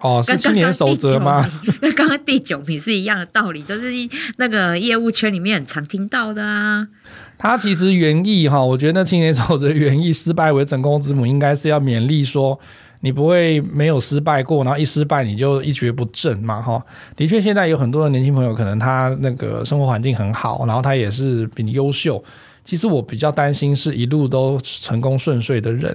[0.03, 1.49] 哦，是青年守则吗？
[1.81, 3.91] 跟刚刚第九名是一样的道理，都是
[4.37, 6.87] 那个业务圈里面很常听到的啊。
[7.39, 12.59] 他其实原意哈，我觉得那青年守则原意，失败为成功之母，应该是要勉励说，
[13.01, 16.85] 你不会没有失败过，然后一失败你就一蹶不振嘛哈。
[17.17, 22.23] 的确，现在有很多的年轻朋友，可能他那个生活环境很好，然后他也是比你优秀。
[22.65, 25.95] 其实我比较担心是一路都成功顺遂的人，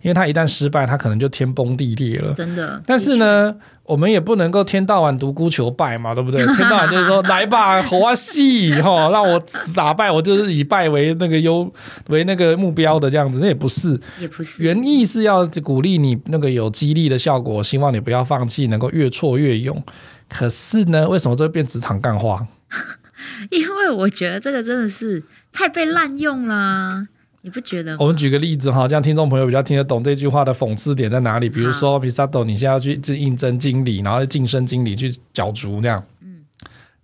[0.00, 2.32] 因为他一旦失败，他可能就天崩地裂了。
[2.34, 2.80] 真的。
[2.86, 6.44] 但是呢，我们也不能够天到晚独孤求败嘛，对不对？
[6.54, 9.42] 天到晚就是说来吧，好啊戏哈，让我
[9.74, 11.68] 打败我就是以败为那个优
[12.08, 14.62] 为那个目标的这样子，那也不是，也不是。
[14.62, 19.82] 原意是要鼓励你那个有激励的效果，希望你不要放弃，能够越挫越勇。
[20.28, 22.46] 可是呢，为什么这会变职场干话？
[23.50, 25.20] 因为我觉得这个真的是。
[25.54, 27.06] 太被滥用了，
[27.42, 27.98] 你不觉得吗？
[28.00, 31.48] 我们举个例子哈，这样听众朋友比较听得懂这句话的讽刺点在哪里？
[31.48, 36.44] 比如说，比萨豆，你现在要去去应征经理，然后晋升经理去角逐那样，嗯，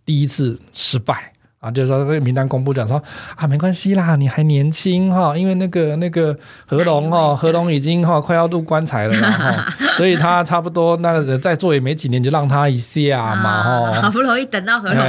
[0.04, 1.32] 第一次失败。
[1.60, 3.02] 啊，就是说这个名单公布讲说
[3.36, 6.34] 啊，没关系啦，你还年轻哈，因为那个那个
[6.66, 13.92] 何龙哈，何龙已经哈快要入棺材了哈，所以他差不多那个再做也没几年，就让他一下嘛哈。
[14.00, 15.04] 好不容易等到何龙。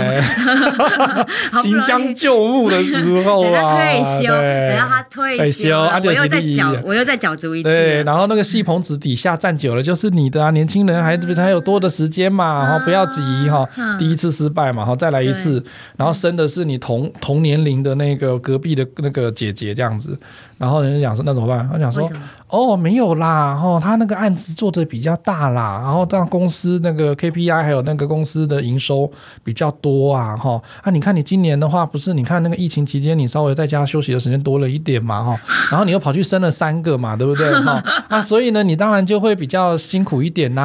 [1.63, 7.69] 行将就木的时候啊，退休，等到他退休，我又再角，我又再角逐一次。
[7.69, 13.65] 对，然后那个戏棚子底下站久了就是你的啊，年轻人还还有多的时间嘛哈，不要急哈，
[13.97, 15.63] 第一次失败嘛哈，再来一次，
[15.95, 20.17] 然后生的是你同同年龄的那个隔壁的那个姐姐这样子，
[20.57, 21.67] 然后人家讲说那怎么办？
[21.71, 22.09] 他讲说
[22.51, 29.09] 哦没有啦，哦他那个案子做的比较大啦，然后这样公司那个 KPI 还有那个公司的营收
[29.43, 30.61] 比较多啊，哈。
[30.83, 35.39] 啊你看你今年的话不是你看那个疫情期间你稍微在家休息的时间多了一点嘛，哈，
[35.71, 37.51] 然后你又跑去生了三个嘛，对不对？
[37.63, 37.81] 哈。
[38.09, 40.61] 啊所以呢你当然就会比较辛苦一点呐，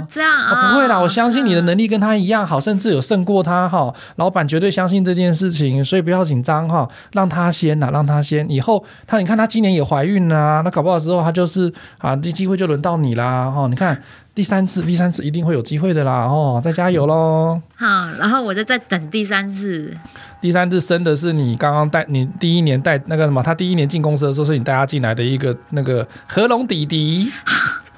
[0.00, 8.46] 哦这样啊不会啦，我相信你的能力跟他一样好，甚至有胜过他哈，老板绝对相信这件事情，所以不要紧张哈，让他先呐，让他先。
[8.50, 13.68] 以后他，你看他今年也怀孕啦，那搞不好之后他就是啊，这机会就轮到你啦哦。
[13.70, 14.02] 你看
[14.34, 17.62] 第三次，第三次一定会有机会的啦哦，再加油喽。
[17.76, 19.96] 好，然后我就再等第三次。
[20.40, 27.32] 第三次生的是你刚刚带你第一年带那个什么，他第一年进公司的时候是你带他进来的一个那个合龙弟弟。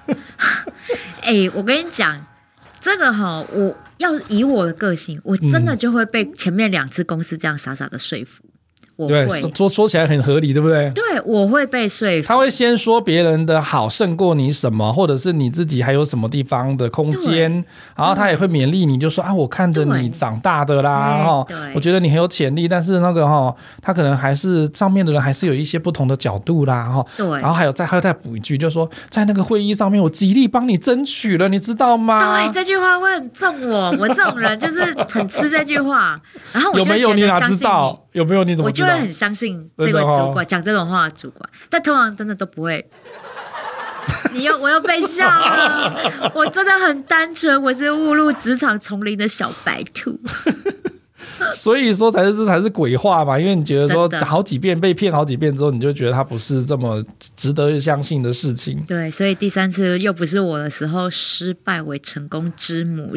[1.22, 2.24] 哎，我跟你讲，
[2.80, 3.74] 这个哈我。
[3.98, 8.44] 要以我的个性，我真的就会被前面两次公司这样傻傻的说服。
[8.98, 10.90] 我会说说起来很合理，对不对？
[10.90, 12.26] 对，我会被说服。
[12.26, 27.24] 他会先说别人的好胜过你什么，或者是你自己还有什么地方的空间，然后他也会勉励你，就说啊，我看着你长大的啦，哈，我觉得你很有潜力，但是那个哈，他可能还是上面的人还是有一些不同的角度啦，哈，对。
[27.38, 32.44] 然后还有再还有再补一句，就是说在那个会议上面，我极力帮你争取了，你知道吗？
[32.44, 36.20] 对，这句话会很中我，我这种人就是很吃这句话。
[36.52, 38.04] 然后我有没有你哪知道？
[38.12, 38.88] 有没有你怎么知道？
[38.88, 42.85] 我就会很相信这位主管讲这种话的主管，但通常真的都不会。
[44.33, 50.18] 你又我又被笑了，我真的很单纯，我是误入职场丛林的小白兔。
[51.53, 57.05] 所以说才是这才是鬼话嘛，因为你觉得说好几遍被骗好几遍之后，你就觉得他不是这么
[57.37, 58.83] 值得相信的事情。
[58.88, 63.12] 对，所以第三次又不是我的时候，失败为成功之母。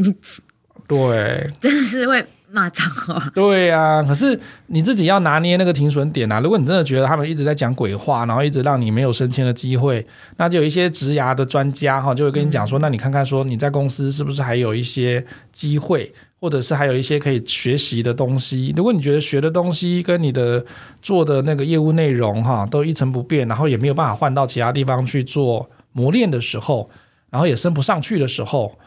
[0.87, 2.27] 对，真的是会。
[2.51, 6.39] 骂脏话， 对呀、啊，可是你自己要拿捏那个停损点啊。
[6.39, 10.05] 如果你真的觉得他们一直在讲鬼话，然后一直让你没有升迁的机会，
[10.37, 18.73] 那就有一些职涯的专家哈，就会跟你讲说，嗯、那你看看说你在公司是不是还有一些机会，或者是还有一些可以学习的东西。
[18.75, 20.63] 如果你觉得学的东西跟你的
[21.01, 25.69] 做的那个业务内容哈都一成不变，然后也没有办法换到其他地方去做。
[25.93, 26.89] 磨练的时候，
[27.29, 28.79] 然后也升不上去的时候，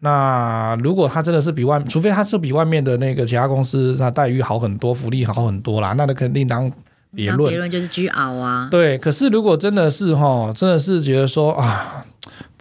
[0.00, 6.70] 那如果他真的是比外，除非他是比外面的那个其他公司，他待遇好很多，福利好很多啦，那他肯定当
[7.14, 7.50] 别论。
[7.50, 8.68] 别论就是居熬啊。
[8.70, 12.04] 对，可是如果真的是哈，真的是觉得说啊。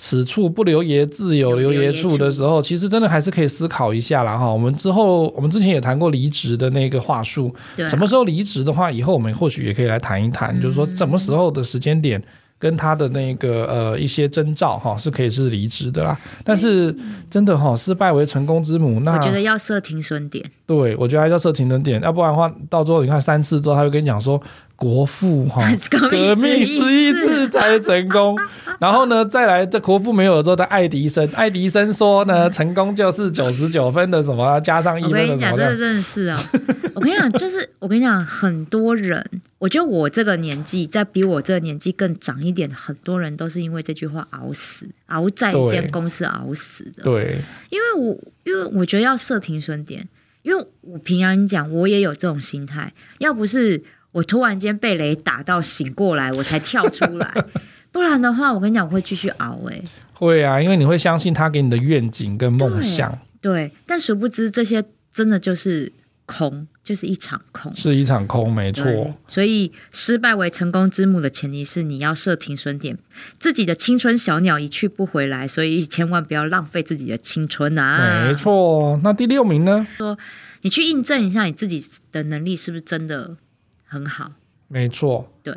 [0.01, 4.37] 此处不留爷，自有留爷处的时候，其实真的还是可以思考一下啦。
[4.37, 4.49] 哈。
[4.49, 12.21] 我们之后，我们之前也谈过离职的那个话术，什么时候离职的话，以后我们或许也可以来谈一谈，就是说什么时候的时间点
[12.59, 16.15] 跟他的那个呃一些征兆哈，是可以是离职的啦。
[16.43, 16.93] 但是
[17.29, 20.45] 真的哈，失败为成功之母，那我觉得要设停损点。
[20.67, 24.39] 对，我觉得还要设停损点，要不然的话，到最后你看三次之后，他会跟你讲说。
[24.79, 25.61] 国父哈，
[26.09, 28.33] 革命十一次才成功，
[28.79, 35.65] 然后呢，再来这国父没有了之后，的爱迪生，爱迪生说呢，成功就是九十九分的什么加上一分的什么的。
[35.65, 36.39] 我跟你讲，这真的是啊！
[36.99, 39.25] 我跟你讲，就是我跟你讲，很多人，
[39.57, 47.03] 我觉得我这个年纪，在比我这个年纪更长一点，很多人都是因为这句话熬死，熬在一间公司熬死的。
[47.03, 50.05] 对，因为我因为我觉得要设停损点，
[50.41, 53.81] 因为我平常讲，我也有这种心态，要不是。
[54.11, 57.31] 我突然间被雷打到醒过来，我才跳出来，
[57.93, 59.83] 不然的话，我跟你讲，我会继续熬哎、欸。
[60.13, 63.11] 会啊，因为你会相信他给你的愿景跟梦想。
[63.39, 64.83] 对，对，但殊不知这些
[65.13, 65.93] 真的就是
[66.25, 69.13] 空，就是一场空，是一场空，没错。
[69.27, 72.97] 所以失败为成功之母的前提是你要设停损点，
[73.37, 78.25] 自己的青春小鸟一去不回来，所以千万不要浪费自己的青春啊。
[78.25, 78.99] 没错。
[79.03, 79.85] 那第六名呢？
[79.99, 80.17] 说
[80.61, 81.79] 你去印证一下你自己
[82.11, 83.37] 的能力是不是真的。
[83.85, 84.31] 很好，
[84.67, 85.55] 没错，对。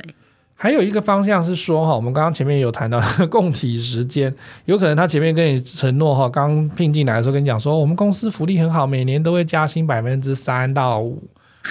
[0.63, 4.33] 还有一个方向是说哈，我们刚刚前面有谈到 供体时间，
[4.67, 11.21] 有可能他前面跟你承诺哈，刚聘进来的时候跟你讲说，我们公司福利很好，每年都会加薪百分之三到五，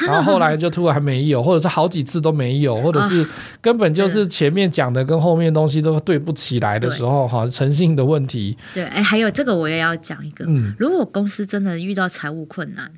[0.05, 3.25] 然后后来就突然没有，或者是好几次都没有，或者是
[3.61, 8.57] 根本就是前面讲的跟后面东西都对不起来的时候哈，诚信的问题。
[8.73, 12.91] 对，哎，还有这个我也要讲一个，嗯，如果公司真的遇到财务困难。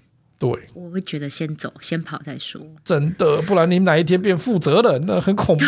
[0.44, 2.62] 对，我会觉得先走，先跑再说。
[2.84, 5.64] 真的，不然你哪一天变负责人，那很恐怖。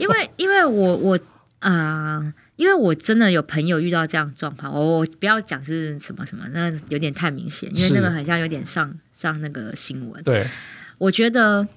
[0.00, 1.18] 因为，因为我我
[1.58, 10.22] 啊、呃，因为我真的有朋友遇到这样状况，我我不要讲是什么什么，那有点太明显，因为那个很像有点上上那个新闻。
[10.22, 10.48] 对，
[10.96, 11.68] 我觉得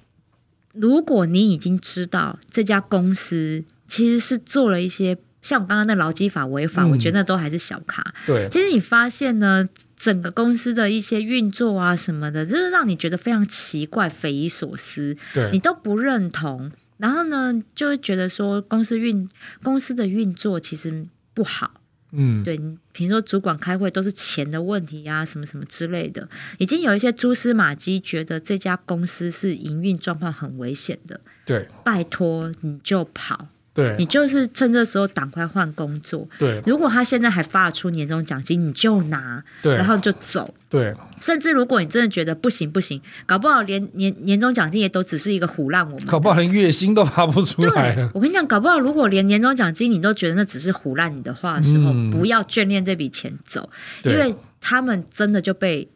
[0.72, 8.14] 如果你已经知道这家公司其实是做了一些像我刚刚那劳基法违法，嗯、我觉得那都还是小卡。
[8.26, 9.68] 对，其实你发现呢？
[9.98, 16.72] 整个公司的一些运作啊什么的，就是让你觉得非常奇怪、匪夷所思，对你都不认同。
[16.98, 19.30] 然后呢，就会觉得说公司运
[19.62, 21.82] 公司的运作其实不好。
[22.12, 22.58] 嗯，对，
[22.94, 31.20] 比如说主管开会都是钱的问题啊，什么什么之类的，已经有一些蛛丝马迹，觉得这家公司是营运状况很危险的。
[31.46, 33.50] 对，拜托你就跑。
[33.78, 36.28] 对，你就是趁这时候赶快换工作。
[36.40, 40.52] 对，如果他现在还发出年终奖金，你就拿，对，然后就走。
[40.68, 48.10] 对，甚至如果你真的觉得不行不行，搞不好连年年终奖金也都只是一个唬烂我们，搞不好连月薪都发不出来。
[48.16, 53.70] 我跟你讲，搞不好如果连年终奖金你都觉得那只是唬烂你的话的时候，嗯、不要眷恋这笔钱走，
[54.04, 55.88] 因为他们真的就被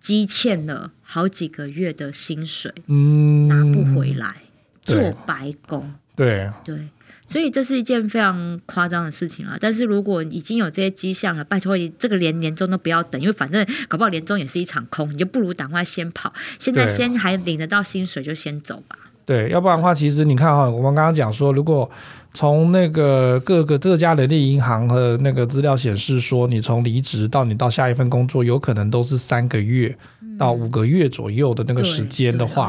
[0.00, 4.36] 积欠了好几个月的薪水，嗯，拿不回来，
[4.84, 5.92] 做白工。
[6.14, 6.78] 对对。
[7.26, 9.56] 所以这是一件非常夸张的事情啊！
[9.60, 16.32] 但是如果已经有这些迹象了，拜托你这个连年终都不要等，因为反正搞不好年终也是一场空，你就不如赶快先跑。
[16.58, 18.96] 现在先还领得到薪水就先走吧。
[19.24, 21.90] 对，要不然的话，其实你看哈，我们刚刚讲说，如果
[22.34, 29.96] 从那个各个各家人力银行和那个资料显示说，你从离职到你到下一份工作，有可能都是三个月。
[30.36, 32.68] 到五个月左右的那个时间的话，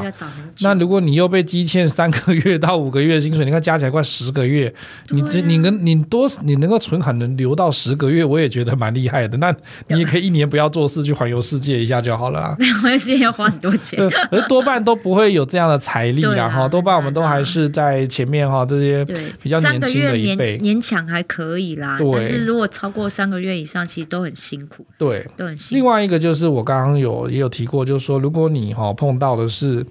[0.60, 4.72] 那如果你又被积欠三个月到五个月薪水，你看加起来快十个月，
[5.08, 9.36] 你这你能你多你能够存款能留到十个月，我也觉得蛮厉害的。
[9.38, 9.52] 那
[9.88, 12.56] 你也可以一年不要做事去环游世界一下就好了啊。
[12.56, 13.98] 没有，环游世界要花很多钱，
[14.30, 16.68] 而 多半都不会有这样的财力啦哈。
[16.68, 19.04] 多半我们都还是在前面哈这些
[19.42, 21.98] 比较年轻的一辈，勉强还可以啦。
[21.98, 24.86] 但是如果超过三个月以上，其实都很辛苦。
[24.96, 25.74] 对，都很辛苦。
[25.74, 27.50] 另外一个就是我刚刚有也有。
[27.56, 29.82] 提过，就是说，如果你哈碰到的是，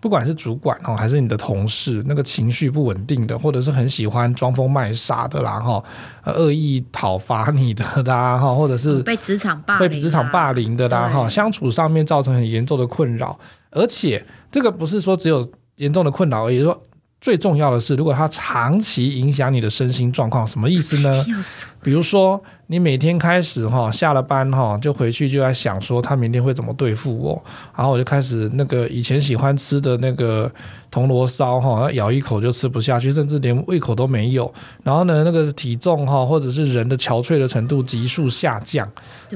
[0.00, 5.84] 不管是主管哈，还是你的同事，那个情绪不稳定的，或者是很喜欢装疯卖傻的啦哈，
[6.24, 13.38] 恶意讨伐你的啦哈，或者是被职场霸被职场霸凌的啦哈，相处上面造成很严重的困扰，
[13.70, 16.76] 而且这个不是说只有严重的困扰而已，说
[17.22, 21.24] 最重要的是，如果他长期影响你的身心状况，什么意思呢？
[21.80, 22.42] 比如说。
[22.68, 27.44] 你每天开始哈下了班哈就回去就在想说他明天会怎么对付我，
[27.76, 30.50] 然后我就开始那个以前喜欢吃的那个
[30.92, 34.52] 铜锣烧哈，咬一口就吃不下去，甚至连胃口都没有。
[34.84, 38.86] 然后呢，那个体重哈或者是人的憔悴的程度急速下降。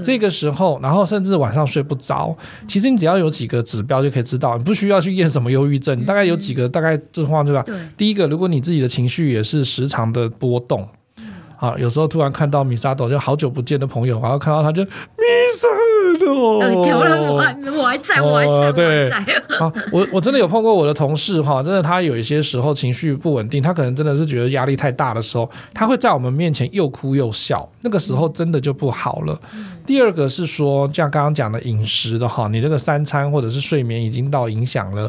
[0.04, 2.36] 这个时候，然后甚至晚上睡不着。
[2.68, 7.64] 其实你只要有几个指标就可以知道，你不需要去验什么忧郁症，大概有几个，大概这话对吧？
[7.96, 10.86] 第一个，如果你自己的情绪也是时常的波动。
[11.58, 14.90] 啊，有时候突然看到米沙朵，就好久不见的朋友，然后看到他就米
[15.58, 15.66] 沙
[16.26, 19.10] 朵，丢了我还我还在，我还在，对，
[19.58, 29.40] 好， 我我真的有碰过我的同事哈，真的他有一些时候情绪不稳定，他可能真的是觉得压力太大的时候，他会在我们面前又哭又笑，那个时候真的就不好了。
[29.54, 35.08] 嗯、第二个是说，像刚刚讲的饮食的哈，你这个三餐或者是睡眠已经到影响了，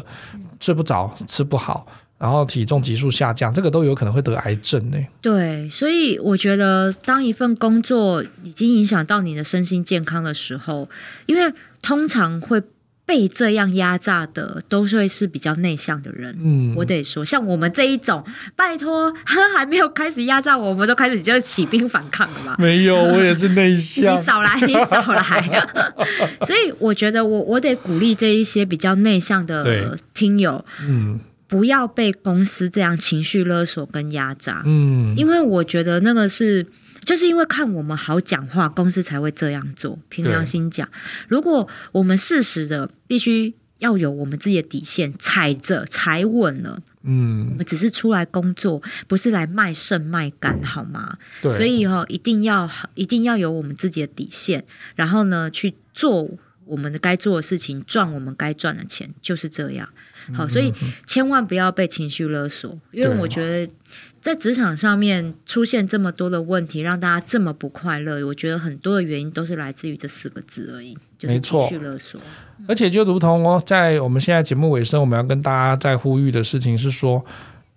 [0.60, 1.84] 睡不着，吃不好。
[2.18, 4.98] 然后体重急速下降，这个都有可能会得癌症呢。
[5.22, 10.88] 对，所以我觉得，当一份工作已经影响到你的身心健康的时候，
[11.26, 12.60] 因为通常会
[13.06, 16.36] 被这样压榨的，都会是比较内向的人。
[16.42, 18.24] 嗯，我得说，像我们这一种，
[18.56, 22.56] 拜托，他还没有开始压榨我，我们都开始就起兵反抗了嘛。
[22.58, 24.12] 没有，我也是内向。
[24.12, 25.68] 你少来， 你少来。
[26.44, 30.64] 所以我觉得我，我我得鼓励这一些比较内向的听友。
[30.84, 31.20] 嗯。
[31.48, 36.64] 不要被公司这样情绪勒索跟压榨，嗯，因为我觉得那个是，
[37.04, 39.98] 就是因为看我们好讲话，公司才会这样做。
[40.10, 40.86] 凭良心讲，
[41.26, 51.16] 如果我们适时的必须要有我们自己的底线，踩着踩稳了，嗯，我们只是出来工作，不是来卖肾卖肝，好吗？
[51.40, 54.62] 对，所以哦，一定要一定要有我们自己的底线，
[54.96, 56.28] 然后呢，去做
[56.66, 59.88] 我们的该做的事情，赚我们该赚的钱，就是这样。
[60.34, 60.72] 好，所以
[61.06, 63.72] 千万不要被情绪勒索，因为我觉得
[64.20, 72.20] 在职场上面出现这么多的问题，让大家这么不快乐，我觉得很多的原因都是来自于这四个字而已，就是情绪勒索。
[72.66, 77.24] 而且就如同哦，在我们现在节目尾声，我们要跟大家在呼吁的事情是说，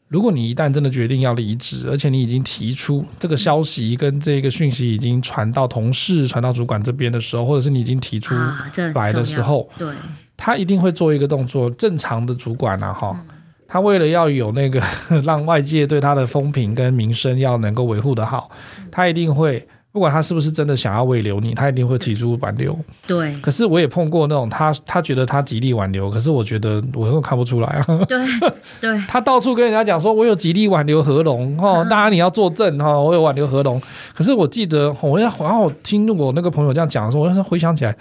[0.09, 8.33] 如果你一旦真的决定要离职，而且你已经提出这个消息跟这个讯息已经传到同事、传到主管这边的时候，或者是你已经提出
[8.95, 9.93] 来的时候，对。
[10.43, 13.15] 他一定会做一个动作，正常的主管啊，哈，
[13.67, 14.81] 他为了要有那个
[15.23, 18.49] 让外界对他的风评跟名声要能够维护得好，
[18.89, 22.75] 他一定会，不管他是不是真的想要挽留你，他一定会提出挽留。
[23.05, 23.35] 对。
[23.37, 27.85] 可是我也碰过那种，他他觉得他极力挽留，可是我觉得我又看不出来啊。
[28.07, 28.17] 对
[28.79, 28.99] 对。
[29.07, 33.79] 他到处跟人家讲说，我有极力挽留何龙，哈，当然你要作证哈，我有挽留何龙。
[34.15, 37.95] 可是我记得，我要然后我听我那个朋友这样讲的时候，我要回想起来。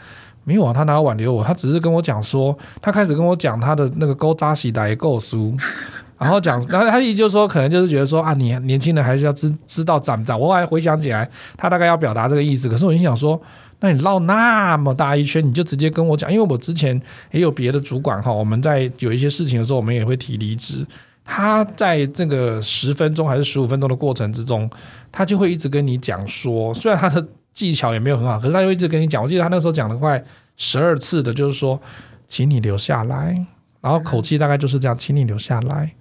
[0.45, 1.45] 没有啊，他哪有挽留我？
[1.45, 5.55] 他只是跟我讲说，他开始跟我讲他的那个勾扎西来够书，
[6.19, 10.39] 然后讲，然后他意思就是说，可能就是觉得说啊，你年轻人还是要知知道长不长。
[10.41, 12.69] 我还回想起来，他大概要表达这个意思。
[12.69, 13.41] 可是我心想说，
[13.81, 20.85] 那你绕那么大一圈，你就直接跟我讲，因为我之前也有别的主管哈，我们在有一些事情的时候，我们也会提离职。
[21.25, 24.69] 他在这个十分钟还是十五分钟的过程之中，
[25.13, 27.27] 他就会一直跟你讲说，虽然他的。
[27.55, 29.23] 技巧也没有很好，可是他又一直跟你讲。
[29.23, 30.23] 我记得他那时候讲了快
[30.57, 31.81] 十二次的，就是说，
[32.29, 33.45] 请你留下来，
[33.81, 35.93] 然后口气大概就是这样，请你留下来，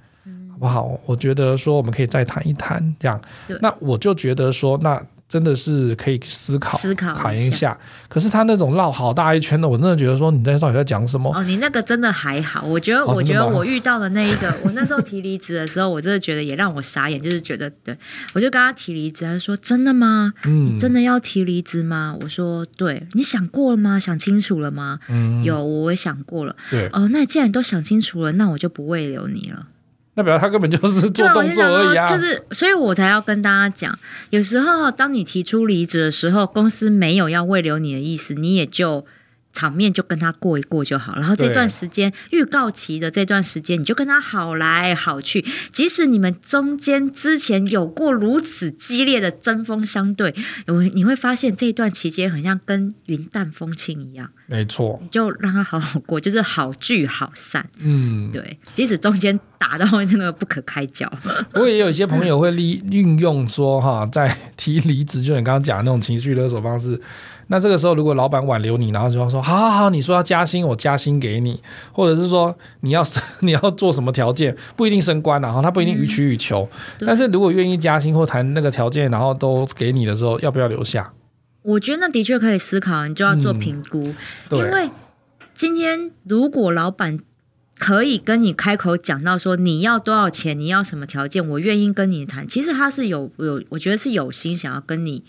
[0.52, 1.00] 好不好？
[1.06, 3.20] 我觉得说我们可以再谈一谈，这样。
[3.62, 5.02] 那我就觉得说那。
[5.30, 7.78] 真的是可以思考思考考一下，
[8.10, 11.32] 可是他那种绕好大一圈的，我真的觉得说你在到底在讲什么？
[11.38, 17.96] 哦，你那个真的还好，我觉得，哦、我觉得我遇到的那一个， 我那时候提离职的时候，我真的觉得也让我傻眼，就是觉得，对，
[18.34, 20.34] 我就跟他提离职，他说真的吗？
[20.46, 22.18] 嗯，你真的要提离职吗？
[22.22, 24.00] 我说对，你想过了吗？
[24.00, 25.00] 想清楚了吗？
[25.10, 26.56] 嗯，有，我也想过了。
[26.72, 29.68] 对，哦，那既然都想清楚了，那我就不慰留你了。
[30.20, 32.08] 代表他根本就是做动作而已啊！
[32.08, 33.98] 就是，所以我才要跟大家讲，
[34.30, 39.06] 有时候当你提出离职的时候，公司没有要慰留你的意思，你也就。
[39.52, 45.44] 场面就跟他过一过就好，然后这段时间预告期的这段时间，你就跟他好来好去。
[45.72, 50.34] 即使你们中间之前有过如此激烈的针锋相对，
[50.94, 54.30] 你会发现这一段期间很像跟云淡风轻一样。
[54.46, 57.68] 没错，你就让他好好过，就是好聚好散。
[57.80, 58.58] 嗯，对。
[58.74, 61.12] 即使中间打到那个不可开交，
[61.52, 67.00] 不过也有一些朋友会利运用说哈，在提离职，就你刚刚讲的那种情绪勒索方式。
[67.52, 71.60] 那这个时候，如果老板挽留你，然后就说：“好好好，你说要加薪，我加薪给你，
[71.92, 73.04] 或者是说你要
[73.42, 76.70] 你要做什么条件，不一定升官，然后他不一定予取予求。
[77.00, 81.12] 嗯、但是如果愿意加薪或谈那个条件，然后都给你的时候，要不要留下？
[81.64, 84.14] 我觉得那的确可以思考，你就要做评估。
[84.52, 84.92] 因为
[85.56, 87.20] 今天如果老板
[87.80, 92.48] 可以跟你开口讲到说你要多少钱，你要什么条件，我愿意跟你谈。
[92.48, 95.24] 其实他是有有，我觉得是有心想要跟你。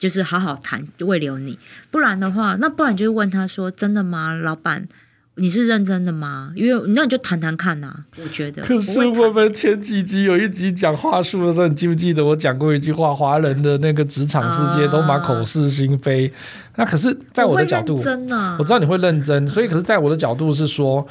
[0.00, 1.58] 就是好好谈，为留你。
[1.90, 4.88] 不然的话，那不然就问他说：“真的吗，老板？
[5.34, 8.00] 你是认真的吗？”因为那你就谈谈看呐、啊。
[8.16, 8.62] 我觉得。
[8.62, 13.14] 可是我们前几集有一集讲话术的时候，你记不记得我讲过一句话？
[13.14, 16.26] 华人的那个职场世界都蛮口是心非。
[16.28, 16.32] 啊、
[16.76, 21.06] 那可是，在我的角度，真啊，我知道你会认真，所以可是，在我的角度是说。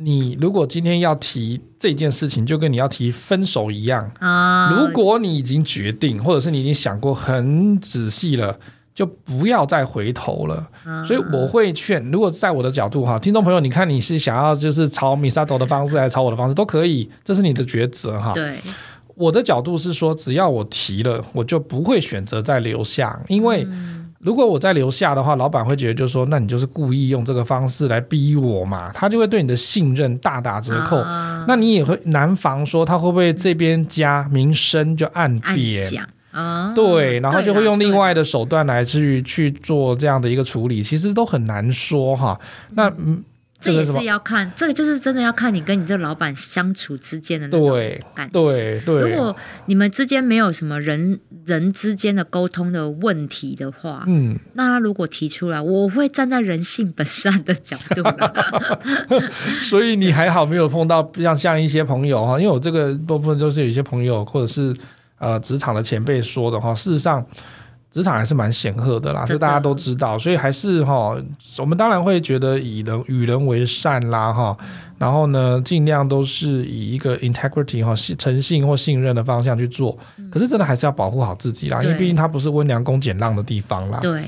[0.00, 4.70] 你如果今天要提这件事情，就跟你要提分手一样啊。
[4.70, 8.56] 如果你已经决定，或者是你已经想过很仔细了，
[8.94, 10.68] 就不要再回头了。
[11.04, 18.32] 所以我会劝，如果在我的角度哈，听众朋友，你看你是想要就是朝 Misato 的方式，还是朝我的方式都可以，这是你的抉择哈。
[18.34, 18.56] 对，
[19.16, 23.66] 我的角度是说，只要我提了，我就不会选择再留下，因为。
[24.28, 30.98] 如果我再留下的话，老板会觉得就是说，那你就是故意用这个方式来逼我嘛，他就会对你的信任大打折扣。
[30.98, 35.82] 啊、那你也会难防说他会不会这边加名声就暗贬
[36.30, 36.74] 啊？
[36.74, 42.38] 对，然后就会用另外的手段来去去做这样的一个处理，其实都很难说哈。
[42.74, 43.24] 那嗯。
[43.60, 47.68] 这也是要看，这个就是真的要看你跟你这个老板相处之间的那种
[48.14, 48.44] 感情。
[48.44, 49.34] 对对，如果
[49.66, 58.02] 你们之间没有什么人人之间的沟通的问题的话，嗯，那他如果提出来，我会站在人性本善的角度。
[59.60, 64.72] 所以你还好没有碰到 像像一些朋友哈，因为我这个部分就是有一些朋友或者是
[65.18, 67.26] 呃职场的前辈说的哈，事实上。
[67.90, 71.16] 职场还是蛮显赫的啦，这大家都知道，所以还是哈，
[71.58, 74.56] 我们当然会觉得以人与人为善啦哈，
[74.98, 79.96] 然后呢，尽量都是以一个 integrity 哈，诚信或信任的方向去做，
[80.30, 83.98] 可是真的还是要保护好自己啦，因为毕竟它不是温良恭俭让的地方啦。
[84.00, 84.24] 对，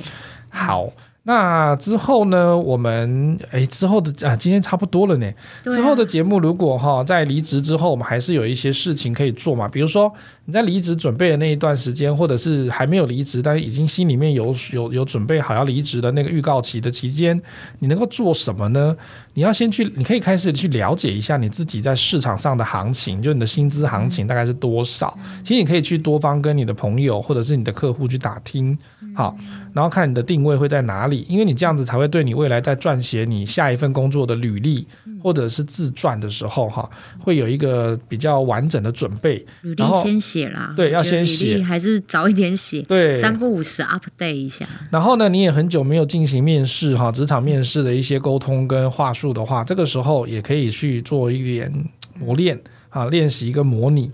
[0.48, 0.90] 好。
[1.22, 2.56] 那之后呢？
[2.56, 5.26] 我们诶之后的啊，今天差不多了呢。
[5.64, 9.68] 啊、之后的节目，如果哈在离职之后，我们还是有一些事情可以做嘛。
[9.68, 10.10] 比如说
[10.46, 17.40] 你在离职准备的那一段时间，或者是还没有离职，但是已经心里面有有有准备好要离职的那个预告期的期间，
[17.78, 18.96] 你能够做什么呢？
[19.34, 25.16] 你要先去，你可以开始去了解一下你自己在市场上的行情，就你的薪资行情大概是多少。
[25.44, 28.76] 其实你可以去多方跟你的朋友或者是你的客户去打听。
[29.14, 29.36] 好，
[29.72, 34.86] 然后看你的定位会在哪里，因为你这样子才会对你未来在撰写你下一份工作的履历
[35.20, 36.88] 或者是自传的时候，哈，
[37.18, 39.44] 会有一个比较完整的准备。
[39.62, 44.66] 履历先写啦，对，要先写，还是早一点写，对，三不五时 update 一下。
[44.90, 51.72] 然后呢，你也很久没有进行面试哈，职场面试的一些沟通跟话术的话，这个时候也可以去做一点
[52.18, 52.60] 磨练
[52.90, 54.10] 啊，练习一个模拟。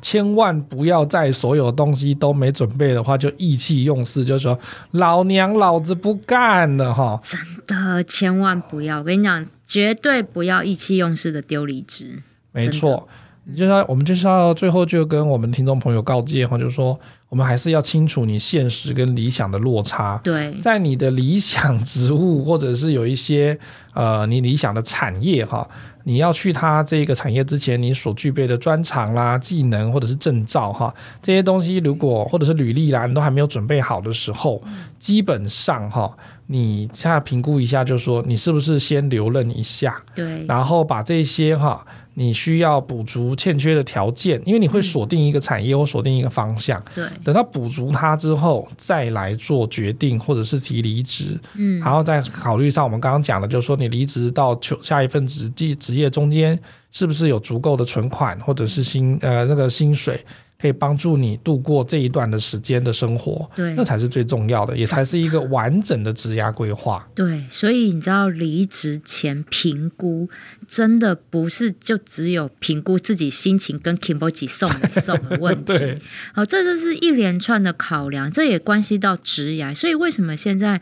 [0.00, 4.58] 千万不要在所有东西都没准备的话，就意气用事，就说
[4.92, 7.20] 老娘老子不干了哈！
[7.22, 9.00] 真的，千万不要！
[9.00, 12.22] 我跟你讲，绝对不要意气用事的丢离职。
[12.52, 13.06] 没错，
[13.50, 16.98] 你就要我们就是要最后就跟我们听众朋友告诫哈，就是说
[17.28, 20.20] 我们还是要清楚你现实跟理想的落差。
[20.22, 23.58] 对，在你的理想职务或者是有一些
[23.94, 25.68] 呃你理想的产业哈。
[26.04, 34.62] 你要去他这个产业之前，你所具备的专长啦、技能或者是证照哈，这些东西如果或者是履历啦，你都还没有准备好的时候，
[34.98, 36.10] 基本上哈，
[36.46, 41.86] 你现在评估一下，就是说你是不是先留任一下，对，然后把这些哈。
[42.14, 46.82] 你需要补足欠缺的条件，因为你会锁定一个产业或锁定一个方向。
[46.94, 51.38] 对，等到补足它之后，再来做决定或者是提离职。
[51.54, 56.58] 嗯，然后再考虑上我们刚刚讲的，就是说你离职到求下一份职地职业中间，
[56.90, 60.24] 是不是有足够的存款或者是薪呃那个薪水。
[60.60, 67.08] 可以帮助你度过这一段的时间的生活，对，那才是最重要的，也才是一个完整的职涯规划。
[67.14, 70.28] 对，所以你知道离职前评估，
[70.68, 75.72] 真的不是就只有评估自己心情跟 Kimochi 送没送的问题。
[75.78, 75.98] 对，
[76.34, 79.74] 好，这就是一连串的考量，这也关系到职涯。
[79.74, 80.80] 所以为什么现在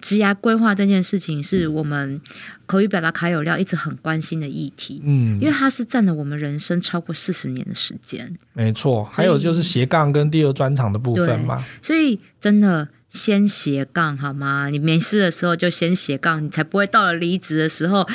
[0.00, 2.20] 职涯规划这件事情是我们？
[2.66, 9.04] 口语表达卡有料一直很关心的议题，嗯，因为它是占了我们人生超过四十年的时间，没错。
[9.10, 12.86] 还有就是斜杠跟第二专场的部分嘛，所以真的。
[13.10, 14.68] 先斜杠好吗？
[14.70, 18.06] 你没事的时候就先斜杠，你才不会到了离职的时候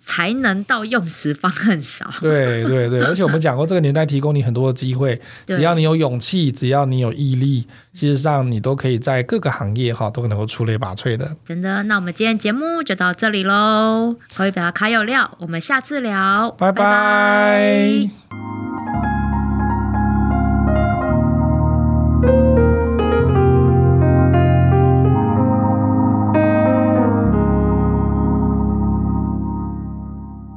[0.00, 2.08] 才能到用时方恨少。
[2.20, 11.36] 对对对， 而且我们讲过，这个年代提供你很多的机会，只要你有勇气，只要你有毅力，事实上你都可以在各个行业哈都能够出类拔萃的。
[11.44, 14.16] 真的，那我们今天节目就到这里喽。
[14.36, 16.84] 口语表达卡有料，我们下次聊，拜拜。
[16.84, 19.13] 拜拜。